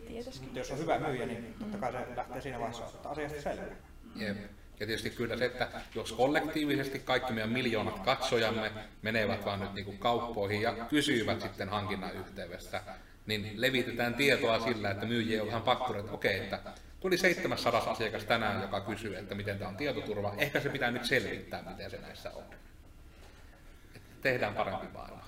tietäisikin. 0.06 0.42
Mutta 0.48 0.58
jos 0.58 0.70
on 0.70 0.78
hyvä 0.78 0.98
myyjä, 0.98 1.26
niin 1.26 1.54
totta 1.58 1.78
kai 1.78 1.92
se 1.92 2.16
lähtee 2.16 2.40
siinä 2.40 2.58
vaiheessa 2.58 2.84
ottaa 2.84 3.12
asiasta 3.12 3.42
selvää. 3.42 3.76
Jep. 4.16 4.36
Ja 4.80 4.86
tietysti 4.86 5.10
kyllä 5.10 5.36
se, 5.36 5.44
että 5.44 5.68
jos 5.94 6.12
kollektiivisesti 6.12 6.98
kaikki 6.98 7.32
meidän 7.32 7.52
miljoonat 7.52 7.98
katsojamme 7.98 8.72
menevät 9.02 9.44
vaan 9.44 9.60
nyt 9.60 9.74
niin 9.74 9.84
kuin 9.84 9.98
kauppoihin 9.98 10.62
ja 10.62 10.72
kysyvät 10.72 11.40
sitten 11.40 11.68
hankinnan 11.68 12.14
yhteydessä, 12.14 12.82
niin 13.26 13.60
levitetään 13.60 14.14
tietoa 14.14 14.60
sillä, 14.60 14.90
että 14.90 15.06
myyjiä 15.06 15.42
on 15.42 15.48
vähän 15.48 15.62
pakko, 15.62 15.94
että 15.94 16.12
okei, 16.12 16.38
että 16.38 16.60
tuli 17.02 17.18
700 17.18 17.80
asiakas 17.80 18.24
tänään, 18.24 18.62
joka 18.62 18.80
kysyy, 18.80 19.16
että 19.16 19.34
miten 19.34 19.58
tämä 19.58 19.68
on 19.68 19.76
tietoturva. 19.76 20.34
Ehkä 20.38 20.60
se 20.60 20.68
pitää 20.68 20.90
nyt 20.90 21.04
selvittää, 21.04 21.62
miten 21.62 21.90
se 21.90 21.98
näissä 21.98 22.30
on. 22.30 22.44
Että 23.96 24.08
tehdään 24.22 24.54
parempi 24.54 24.86
maailma. 24.94 25.22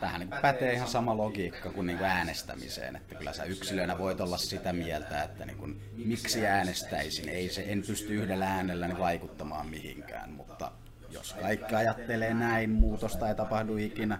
Tähän 0.00 0.20
niin 0.20 0.30
pätee 0.42 0.72
ihan 0.72 0.88
sama 0.88 1.16
logiikka 1.16 1.70
kuin, 1.70 1.86
niin 1.86 1.98
kuin 1.98 2.10
äänestämiseen, 2.10 2.96
että 2.96 3.14
kyllä 3.14 3.32
sä 3.32 3.44
yksilönä 3.44 3.98
voit 3.98 4.20
olla 4.20 4.38
sitä 4.38 4.72
mieltä, 4.72 5.22
että 5.22 5.46
niin 5.46 5.56
kuin, 5.58 5.80
miksi 5.96 6.46
äänestäisin, 6.46 7.28
ei 7.28 7.48
se, 7.48 7.64
en 7.66 7.82
pysty 7.82 8.14
yhdellä 8.14 8.46
äänellä 8.46 8.88
niin 8.88 8.98
vaikuttamaan 8.98 9.66
mihinkään, 9.66 10.30
mutta 10.30 10.72
jos 11.10 11.32
kaikki 11.32 11.74
ajattelee 11.74 12.34
näin, 12.34 12.70
muutosta 12.70 13.28
ei 13.28 13.34
tapahdu 13.34 13.76
ikinä, 13.76 14.18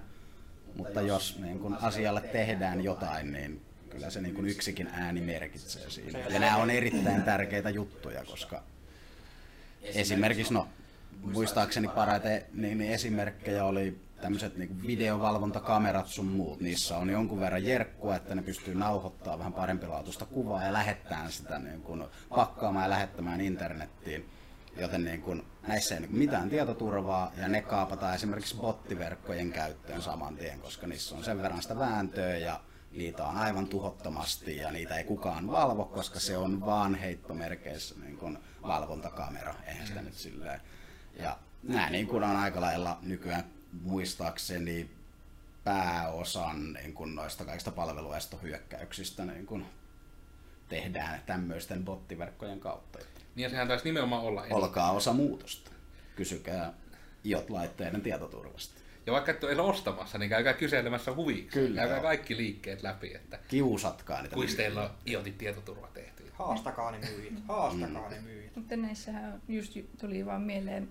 mutta 0.77 1.01
jos 1.01 1.39
niin 1.39 1.59
kuin 1.59 1.75
asialle 1.75 2.21
tehdään 2.21 2.85
jotain, 2.85 3.33
niin 3.33 3.68
kyllä 3.99 4.11
se 4.11 4.21
niin 4.21 4.35
kuin 4.35 4.49
yksikin 4.49 4.89
ääni 4.93 5.21
merkitsee 5.21 5.91
siinä. 5.91 6.19
Ja 6.19 6.41
nämä 6.41 6.57
on 6.57 6.71
erittäin 6.71 7.23
tärkeitä 7.23 7.71
juttuja, 7.71 8.25
koska 8.25 8.63
esimerkiksi, 9.83 10.55
no 10.55 10.69
muistaakseni 11.23 11.89
parhaiten 11.89 12.45
niin, 12.53 12.79
niin 12.79 12.93
esimerkkejä 12.93 13.65
oli 13.65 14.01
tämmöiset 14.21 14.57
niin 14.57 14.87
videovalvontakamerat 14.87 16.07
sun 16.07 16.27
muut. 16.27 16.61
Niissä 16.61 16.97
on 16.97 17.11
jonkun 17.11 17.41
verran 17.41 17.65
jerkkua, 17.65 18.17
että 18.17 18.35
ne 18.35 18.43
pystyy 18.43 18.75
nauhoittamaan 18.75 19.39
vähän 19.39 19.53
parempilaatuista 19.53 20.27
kuvaa 20.27 20.65
ja 20.65 20.73
lähettämään 20.73 21.33
sitä 21.33 21.59
niin 21.59 21.83
kuin, 21.83 22.05
pakkaamaan 22.29 22.85
ja 22.85 22.91
lähettämään 22.91 23.41
internettiin. 23.41 24.29
Joten 24.77 25.05
niin 25.05 25.23
kuin, 25.23 25.43
näissä 25.69 25.95
ei 25.95 26.01
niin 26.01 26.11
kuin 26.11 26.19
mitään 26.19 26.51
tietoturvaa 26.51 27.33
ja 27.37 27.49
ne 27.49 27.63
kaapataan 27.63 28.15
esimerkiksi 28.15 28.57
bottiverkkojen 28.57 29.53
käyttöön 29.53 30.03
saman 30.03 30.37
tien, 30.37 30.61
koska 30.61 30.87
niissä 30.87 31.15
on 31.15 31.25
sen 31.25 31.43
verran 31.43 31.63
sitä 31.63 31.79
vääntöä 31.79 32.37
ja 32.37 32.61
niitä 32.93 33.25
on 33.25 33.37
aivan 33.37 33.67
tuhottomasti 33.67 34.57
ja 34.57 34.71
niitä 34.71 34.97
ei 34.97 35.05
kukaan 35.05 35.51
valvo, 35.51 35.85
koska 35.85 36.21
se 36.21 36.37
on 36.37 36.61
vaan 36.67 36.95
heittomerkeissä 36.95 37.95
niin 38.01 38.17
kuin 38.17 38.39
valvontakamera, 38.63 39.55
eihän 39.67 39.87
sitä 39.87 40.03
nyt 40.03 40.15
silleen. 40.15 40.61
Ja 41.19 41.39
nämä 41.63 41.91
niin 41.91 42.07
kuin 42.07 42.25
on 42.25 42.37
aika 42.37 42.61
lailla 42.61 42.99
nykyään 43.03 43.45
muistaakseni 43.83 44.91
pääosan 45.65 46.73
niin 46.73 46.95
kuin 46.95 47.15
noista 47.15 47.45
kaikista 47.45 47.71
palveluestohyökkäyksistä 47.71 49.25
niin 49.25 49.47
kuin 49.47 49.67
tehdään 50.69 51.23
tämmöisten 51.27 51.85
bottiverkkojen 51.85 52.61
kautta. 52.61 52.99
Niin 53.35 53.43
ja 53.43 53.51
sehän 53.51 53.69
taisi 53.69 53.85
nimenomaan 53.85 54.23
olla. 54.23 54.45
Olkaa 54.51 54.91
osa 54.93 55.13
muutosta. 55.13 55.71
Kysykää 56.17 56.73
IOT-laitteiden 57.25 58.01
tietoturvasta. 58.01 58.81
Ja 59.09 59.13
vaikka 59.13 59.31
et 59.33 59.45
ole 59.45 59.53
edes 59.53 59.65
ostamassa, 59.65 60.19
niin 60.19 60.29
käykää 60.29 60.53
kyselemässä 60.55 61.15
huviksi. 61.15 61.49
Kyllä, 61.61 61.75
Käykää 61.81 61.97
joo. 61.97 62.03
kaikki 62.03 62.37
liikkeet 62.37 62.83
läpi, 62.83 63.15
että 63.15 63.39
Kiusatkaa 63.49 64.23
niitä. 64.23 64.35
kuinka 64.35 64.55
teillä 64.57 64.83
on 64.83 64.91
IoTin 65.07 65.35
tietoturva 65.35 65.89
tehty. 65.95 66.25
Haastakaa 66.33 66.91
ne 66.91 66.99
myyjät, 66.99 67.35
haastakaa 67.49 68.09
ne 68.11 68.21
myyjät. 68.21 68.57
Mutta 68.57 68.77
näissähän 68.77 69.33
on- 69.33 69.41
just 69.49 69.77
ju- 69.77 69.89
tuli 70.01 70.27
vaan 70.27 70.43
mieleen 70.43 70.89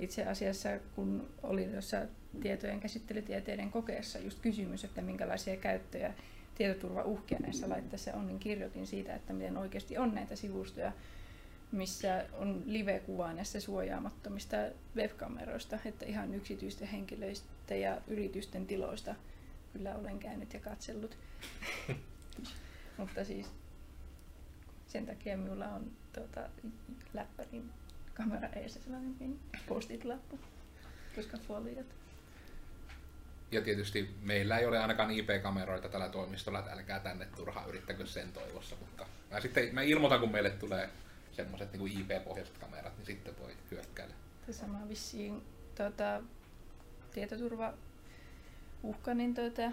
itse 0.00 0.24
asiassa, 0.26 0.68
kun 0.94 1.28
oli 1.42 1.64
tuossa 1.64 1.96
tietojen 2.42 2.80
käsittelytieteiden 2.80 3.70
kokeessa 3.70 4.18
just 4.18 4.38
kysymys, 4.40 4.84
että 4.84 5.02
minkälaisia 5.02 5.56
käyttöjä 5.56 6.14
tietoturvauhkia 6.54 7.38
näissä 7.38 7.68
laitteissa 7.68 8.12
on, 8.14 8.26
niin 8.26 8.38
kirjoitin 8.38 8.86
siitä, 8.86 9.14
että 9.14 9.32
miten 9.32 9.56
oikeasti 9.56 9.98
on 9.98 10.14
näitä 10.14 10.36
sivustoja, 10.36 10.92
missä 11.74 12.24
on 12.32 12.62
live-kuvaa 12.66 13.32
näistä 13.32 13.60
suojaamattomista 13.60 14.56
webkameroista, 14.96 15.78
että 15.84 16.06
ihan 16.06 16.34
yksityisten 16.34 16.88
henkilöistä 16.88 17.74
ja 17.74 18.00
yritysten 18.06 18.66
tiloista 18.66 19.14
kyllä 19.72 19.94
olen 19.94 20.18
käynyt 20.18 20.54
ja 20.54 20.60
katsellut. 20.60 21.18
Mutta 22.98 23.24
siis 23.24 23.46
sen 24.86 25.06
takia 25.06 25.36
minulla 25.36 25.66
on 25.66 25.90
tuota, 26.12 26.40
läppärin 27.14 27.70
kamera 28.14 28.48
eessä 28.48 28.80
sellainen 28.82 29.14
pieni 29.14 29.38
postit-lappu, 29.68 30.38
koska 31.16 31.38
foliot. 31.38 31.86
Ja 33.52 33.62
tietysti 33.62 34.14
meillä 34.22 34.58
ei 34.58 34.66
ole 34.66 34.78
ainakaan 34.78 35.10
IP-kameroita 35.10 35.88
tällä 35.88 36.08
toimistolla, 36.08 36.58
että 36.58 36.72
älkää 36.72 37.00
tänne 37.00 37.26
turhaan 37.36 37.68
yrittäkö 37.68 38.06
sen 38.06 38.32
toivossa. 38.32 38.76
Mutta 38.80 39.06
mä, 39.30 39.40
sitten, 39.40 39.74
mä 39.74 39.82
ilmoitan, 39.82 40.20
kun 40.20 40.32
meille 40.32 40.50
tulee 40.50 40.90
semmoiset 41.34 41.72
niin 41.72 42.00
IP-pohjaiset 42.00 42.58
kamerat, 42.58 42.96
niin 42.96 43.06
sitten 43.06 43.34
voi 43.38 43.56
hyökkäillä. 43.70 44.14
Tämä 44.40 44.52
sama 44.52 44.88
vissiin 44.88 45.42
tuota, 45.76 46.22
tietoturva 47.14 47.74
uhka, 48.82 49.14
niin 49.14 49.34
tuota, 49.34 49.72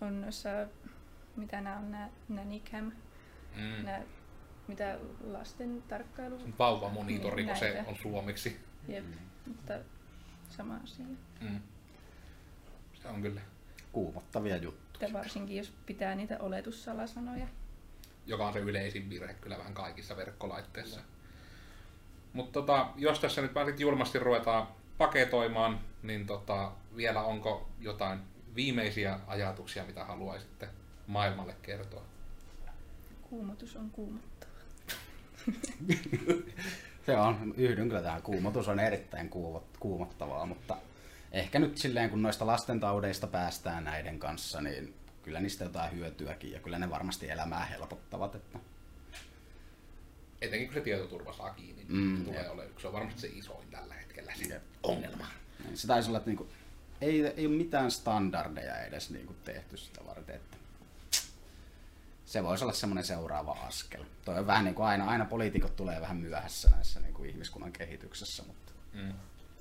on 0.00 0.20
noissa, 0.20 0.48
mitä 1.36 1.60
nämä 1.60 1.76
on, 1.76 1.90
nämä 1.90 2.08
Nannycam, 2.28 2.92
Mm. 3.56 3.84
nämä, 3.84 4.02
mitä 4.68 4.98
lasten 5.24 5.82
tarkkailu. 5.88 6.38
Vauvamonitori, 6.58 7.44
kun 7.44 7.56
se 7.56 7.84
on 7.86 7.96
suomeksi. 8.02 8.60
Jep, 8.88 9.04
mutta 9.46 9.78
sama 10.50 10.80
asia. 10.84 11.04
Mm. 11.40 11.60
Se 13.02 13.08
on 13.08 13.22
kyllä. 13.22 13.40
Kuumottavia 13.92 14.56
juttuja. 14.56 15.12
Varsinkin 15.12 15.56
jos 15.56 15.72
pitää 15.86 16.14
niitä 16.14 16.38
oletussalasanoja. 16.38 17.48
Joka 18.30 18.46
on 18.46 18.52
se 18.52 18.58
yleisin 18.58 19.10
virhe 19.10 19.34
kyllä 19.34 19.58
vähän 19.58 19.74
kaikissa 19.74 20.16
verkkolaitteissa. 20.16 21.00
Mutta 22.32 22.52
tota, 22.52 22.86
jos 22.96 23.20
tässä 23.20 23.42
nyt 23.42 23.52
sit 23.66 23.80
julmasti 23.80 24.18
ruvetaan 24.18 24.68
paketoimaan, 24.98 25.80
niin 26.02 26.26
tota, 26.26 26.72
vielä 26.96 27.22
onko 27.22 27.68
jotain 27.80 28.18
viimeisiä 28.54 29.20
ajatuksia, 29.26 29.84
mitä 29.84 30.04
haluaisitte 30.04 30.68
maailmalle 31.06 31.54
kertoa? 31.62 32.02
Kuumotus 33.22 33.76
on 33.76 33.90
kuumottava. 33.90 34.50
Se 37.06 37.16
on, 37.16 37.54
yhdyn 37.56 37.88
kyllä 37.88 38.02
tähän. 38.02 38.22
Kuumotus 38.22 38.68
on 38.68 38.80
erittäin 38.80 39.30
kuumo- 39.30 39.64
kuumottavaa, 39.80 40.46
mutta 40.46 40.76
ehkä 41.32 41.58
nyt 41.58 41.78
silleen, 41.78 42.10
kun 42.10 42.22
noista 42.22 42.46
lastentaudeista 42.46 43.26
päästään 43.26 43.84
näiden 43.84 44.18
kanssa, 44.18 44.60
niin 44.60 44.94
kyllä 45.30 45.40
niistä 45.40 45.64
jotain 45.64 45.92
hyötyäkin 45.92 46.52
ja 46.52 46.60
kyllä 46.60 46.78
ne 46.78 46.90
varmasti 46.90 47.30
elämää 47.30 47.64
helpottavat. 47.64 48.34
Että 48.34 48.58
Etenkin 50.40 50.68
kun 50.68 50.74
se 50.74 50.80
tietoturva 50.80 51.32
saa 51.32 51.50
kiinni, 51.50 51.84
niin 51.84 51.96
Mm, 52.18 52.24
tulee 52.24 52.50
olemaan, 52.50 52.74
se 52.80 52.86
on 52.86 52.92
varmasti 52.92 53.20
se 53.20 53.26
isoin 53.26 53.68
tällä 53.70 53.94
hetkellä 53.94 54.32
se 54.34 54.44
Jep. 54.44 54.62
ongelma. 54.82 55.26
niin 55.64 55.76
se 55.76 55.86
taisi 55.86 56.08
olla, 56.08 56.18
että 56.18 56.30
niinku, 56.30 56.48
ei, 57.00 57.26
ei 57.26 57.46
ole 57.46 57.56
mitään 57.56 57.90
standardeja 57.90 58.76
edes 58.82 59.10
niinku 59.10 59.34
tehty 59.44 59.76
sitä 59.76 60.06
varten. 60.06 60.36
Että 60.36 60.56
se 62.26 62.42
voisi 62.44 62.64
olla 62.64 62.72
semmoinen 62.72 63.04
seuraava 63.04 63.52
askel. 63.52 64.04
Toi 64.24 64.38
on 64.38 64.46
vähän 64.46 64.64
niin 64.64 64.74
kuin 64.74 64.86
aina, 64.86 65.04
aina 65.04 65.24
poliitikot 65.24 65.76
tulee 65.76 66.00
vähän 66.00 66.16
myöhässä 66.16 66.70
näissä 66.70 67.00
niin 67.00 67.14
kuin 67.14 67.30
ihmiskunnan 67.30 67.72
kehityksessä, 67.72 68.42
mutta 68.46 68.72
Mm. 68.92 69.12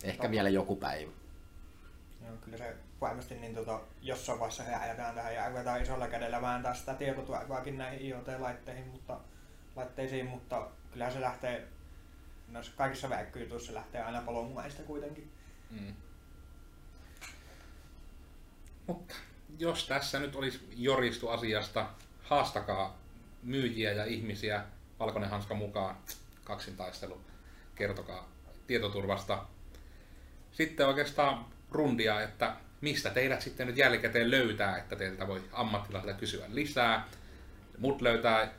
ehkä 0.04 0.32
vielä 0.32 0.50
joku 0.50 0.76
päivä. 0.76 1.12
Joo, 2.26 2.38
kyllä 2.38 2.58
se 2.58 2.76
varmasti 3.02 3.36
niin 3.36 3.56
tota, 3.56 3.80
jossain 4.02 4.40
vaiheessa 4.40 4.64
häädetään 4.64 5.16
tähän 5.16 5.36
ja 5.36 5.46
aletaan 5.46 5.82
isolla 5.82 6.08
kädellä 6.08 6.42
vääntää 6.42 6.74
sitä 6.74 6.94
tietoturvaakin 6.94 7.78
näihin 7.78 8.02
IoT-laitteihin, 8.02 8.88
mutta, 8.88 9.20
laitteisiin, 9.76 10.26
mutta 10.26 10.68
kyllähän 10.92 11.14
se 11.14 11.22
lähtee, 11.22 11.68
noissa 12.48 12.72
kaikissa 12.78 13.10
verkkojutuissa 13.10 13.68
se 13.68 13.74
lähtee 13.74 14.02
aina 14.02 14.22
palomumaista 14.22 14.84
kuitenkin. 14.84 15.32
Mm. 15.72 15.94
Mutta 18.88 19.16
jos 19.60 19.88
tässä 19.88 20.20
nyt 20.20 20.36
olisi 20.36 20.70
joristu 20.76 21.30
asiasta, 21.30 21.90
haastakaa 22.24 22.98
myyjiä 23.44 23.92
ja 23.92 24.06
ihmisiä, 24.06 24.66
valkoinen 25.00 25.30
hanska 25.30 25.54
mukaan, 25.56 25.98
kaksintaistelu, 26.44 27.22
kertokaa 27.76 28.30
tietoturvasta. 28.68 29.46
Sitten 30.52 30.88
oikeastaan 30.88 31.46
rundia, 31.72 32.22
että 32.22 32.56
mistä 32.82 33.10
teidät 33.10 33.42
sitten 33.42 33.68
nyt 33.68 33.78
jälkikäteen 33.78 34.32
löytää, 34.32 34.78
että 34.78 34.96
teiltä 34.96 35.28
voi 35.28 35.44
ammattilaiselta 35.52 36.20
kysyä 36.20 36.46
lisää. 36.48 37.08
Mut 37.78 38.02
löytää 38.02 38.52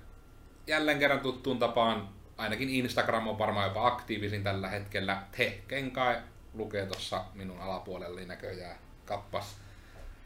jälleen 0.67 0.99
kerran 0.99 1.21
tuttuun 1.21 1.59
tapaan, 1.59 2.09
ainakin 2.37 2.69
Instagram 2.69 3.29
on 3.29 3.39
varmaan 3.39 3.69
jopa 3.69 3.87
aktiivisin 3.87 4.45
tällä 4.45 4.69
hetkellä. 4.69 5.23
Te 5.37 5.61
Kenkai 5.69 6.17
lukee 6.55 6.87
tuossa 6.87 7.25
minun 7.35 7.61
alapuolellani 7.61 8.27
näköjään 8.27 8.79
kappas, 9.05 9.57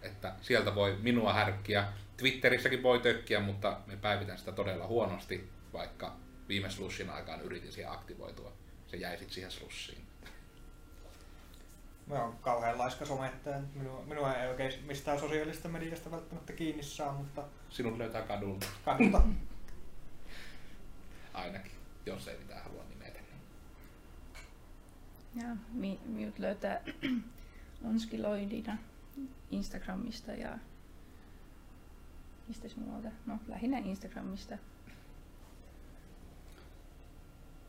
että 0.03 0.33
sieltä 0.41 0.75
voi 0.75 0.97
minua 1.03 1.33
härkkiä. 1.33 1.85
Twitterissäkin 2.17 2.83
voi 2.83 2.99
tökkiä, 2.99 3.41
mutta 3.41 3.77
me 3.87 3.97
päivitän 3.97 4.39
sitä 4.39 4.53
todella 4.53 4.87
huonosti, 4.87 5.49
vaikka 5.73 6.17
viime 6.49 6.71
slushin 6.71 7.11
aikaan 7.11 7.41
yritin 7.41 7.73
siihen 7.73 7.93
aktivoitua. 7.93 8.53
Se 8.87 8.97
jäi 8.97 9.17
sitten 9.17 9.35
siihen 9.35 9.51
slussiin. 9.51 10.04
Mä 12.07 12.23
oon 12.23 12.37
kauhean 12.41 12.79
laiska 12.79 13.07
somettaja. 13.07 13.61
Minua, 13.75 14.05
minua 14.07 14.35
ei 14.35 14.49
oikein 14.49 14.73
mistään 14.87 15.21
sosiaalista 15.21 15.69
mediasta 15.69 16.11
välttämättä 16.11 16.53
kiinni 16.53 16.83
saa, 16.83 17.13
mutta 17.13 17.45
Sinut 17.71 17.99
löytää 17.99 18.23
kadulta 18.23 18.67
kannattaa. 18.85 19.29
ainakin, 21.35 21.73
jos 22.07 22.29
ei 22.29 22.39
mitään 22.39 22.63
halua 22.65 22.85
nimetä. 22.89 23.19
Ja 25.35 25.57
mi, 25.73 26.01
minut 26.05 26.39
löytää 26.39 26.81
Onskiloidina 27.89 28.79
Instagramista 29.51 30.33
ja 30.33 30.59
mistä 32.49 32.69
muualta? 32.77 33.09
No 33.27 33.39
lähinnä 33.49 33.79
Instagramista. 33.79 34.59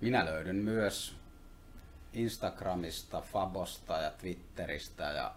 Minä 0.01 0.25
löydyn 0.25 0.55
myös 0.55 1.15
Instagramista, 2.15 3.21
Fabosta 3.21 3.97
ja 3.97 4.11
Twitteristä 4.11 5.03
ja. 5.03 5.35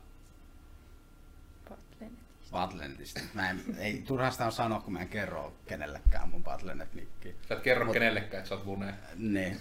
Batlentista. 2.51 3.20
Mä 3.35 3.51
en, 3.51 3.64
ei 3.79 4.03
turhasta 4.07 4.47
on 4.47 4.53
sanoa, 4.53 4.81
kun 4.81 4.93
mä 4.93 5.01
en 5.01 5.09
kerro 5.09 5.53
kenellekään 5.66 6.29
mun 6.29 6.45
Batlenet-nikkiä. 6.45 7.33
Sä 7.49 7.55
et 7.55 7.61
kerro 7.62 7.87
Mut- 7.87 7.93
kenellekään, 7.93 8.39
että 8.39 8.49
sä 8.49 8.55
oot 8.55 8.66
Vune. 8.66 8.95
Niin. 9.16 9.61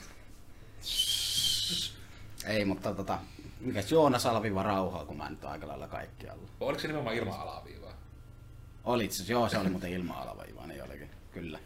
Ei, 2.46 2.66
mutta 2.66 2.94
tota, 2.96 3.20
mikäs 3.60 3.92
Joonas 3.92 4.26
Alviva 4.26 4.64
rauhaa, 4.64 5.06
kun 5.06 5.18
mä 5.18 5.30
nyt 5.30 5.46
aika 5.46 5.68
lailla 5.68 5.88
kaikkialla. 5.88 6.50
Oliko 6.60 6.80
se 6.80 6.88
nimenomaan 6.88 7.16
ilman 7.16 7.40
alaviivaa? 7.40 7.94
Oli 8.84 9.06
itse 9.06 9.16
asiassa, 9.16 9.34
joo, 9.34 9.50
se 9.50 9.58
oli 9.58 9.70
muuten 9.70 9.92
ilma-alava 9.92 10.44
niin 10.68 10.84
olikin, 10.84 11.10
kyllä. 11.32 11.60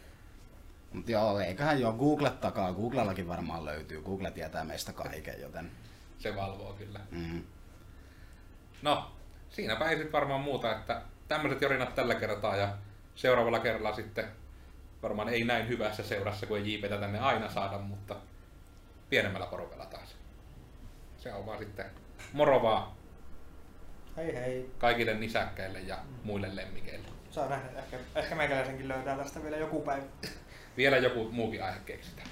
Mutta 0.92 1.12
joo, 1.12 1.40
eiköhän 1.40 1.80
joo, 1.80 1.92
Google 1.92 2.30
takaa, 2.30 2.72
Googlellakin 2.72 3.28
varmaan 3.28 3.64
löytyy, 3.64 4.02
Google 4.02 4.30
tietää 4.30 4.64
meistä 4.64 4.92
kaiken, 4.92 5.40
joten... 5.40 5.70
Se 6.18 6.36
valvoo 6.36 6.72
kyllä. 6.72 7.00
Mm. 7.10 7.42
No, 8.82 9.10
siinäpä 9.50 9.90
ei 9.90 9.96
sit 9.96 10.12
varmaan 10.12 10.40
muuta, 10.40 10.72
että 10.72 11.02
tämmöiset 11.28 11.62
jorinat 11.62 11.94
tällä 11.94 12.14
kertaa 12.14 12.56
ja 12.56 12.74
seuraavalla 13.14 13.58
kerralla 13.58 13.94
sitten 13.94 14.24
varmaan 15.02 15.28
ei 15.28 15.44
näin 15.44 15.68
hyvässä 15.68 16.02
seurassa, 16.02 16.46
kun 16.46 16.58
ei 16.58 16.74
JPtä 16.74 16.98
tänne 16.98 17.18
aina 17.18 17.50
saada, 17.50 17.78
mutta 17.78 18.16
pienemmällä 19.10 19.46
porukalla 19.46 19.86
taas. 19.86 20.16
Se 21.18 21.32
on 21.32 21.46
vaan 21.46 21.58
sitten 21.58 21.86
moro 22.32 22.62
vaan 22.62 22.92
Hei 24.16 24.34
hei. 24.34 24.70
kaikille 24.78 25.14
nisäkkäille 25.14 25.80
ja 25.80 25.98
muille 26.24 26.56
lemmikeille. 26.56 27.08
Saa 27.30 27.48
nähdä, 27.48 27.68
ehkä, 27.78 27.98
ehkä 28.14 28.34
meikäläisenkin 28.34 28.88
löytää 28.88 29.16
tästä 29.16 29.42
vielä 29.42 29.56
joku 29.56 29.80
päivä. 29.80 30.04
Vielä 30.76 30.96
joku 30.96 31.28
muukin 31.32 31.64
aihe 31.64 31.78
keksitään. 31.86 32.28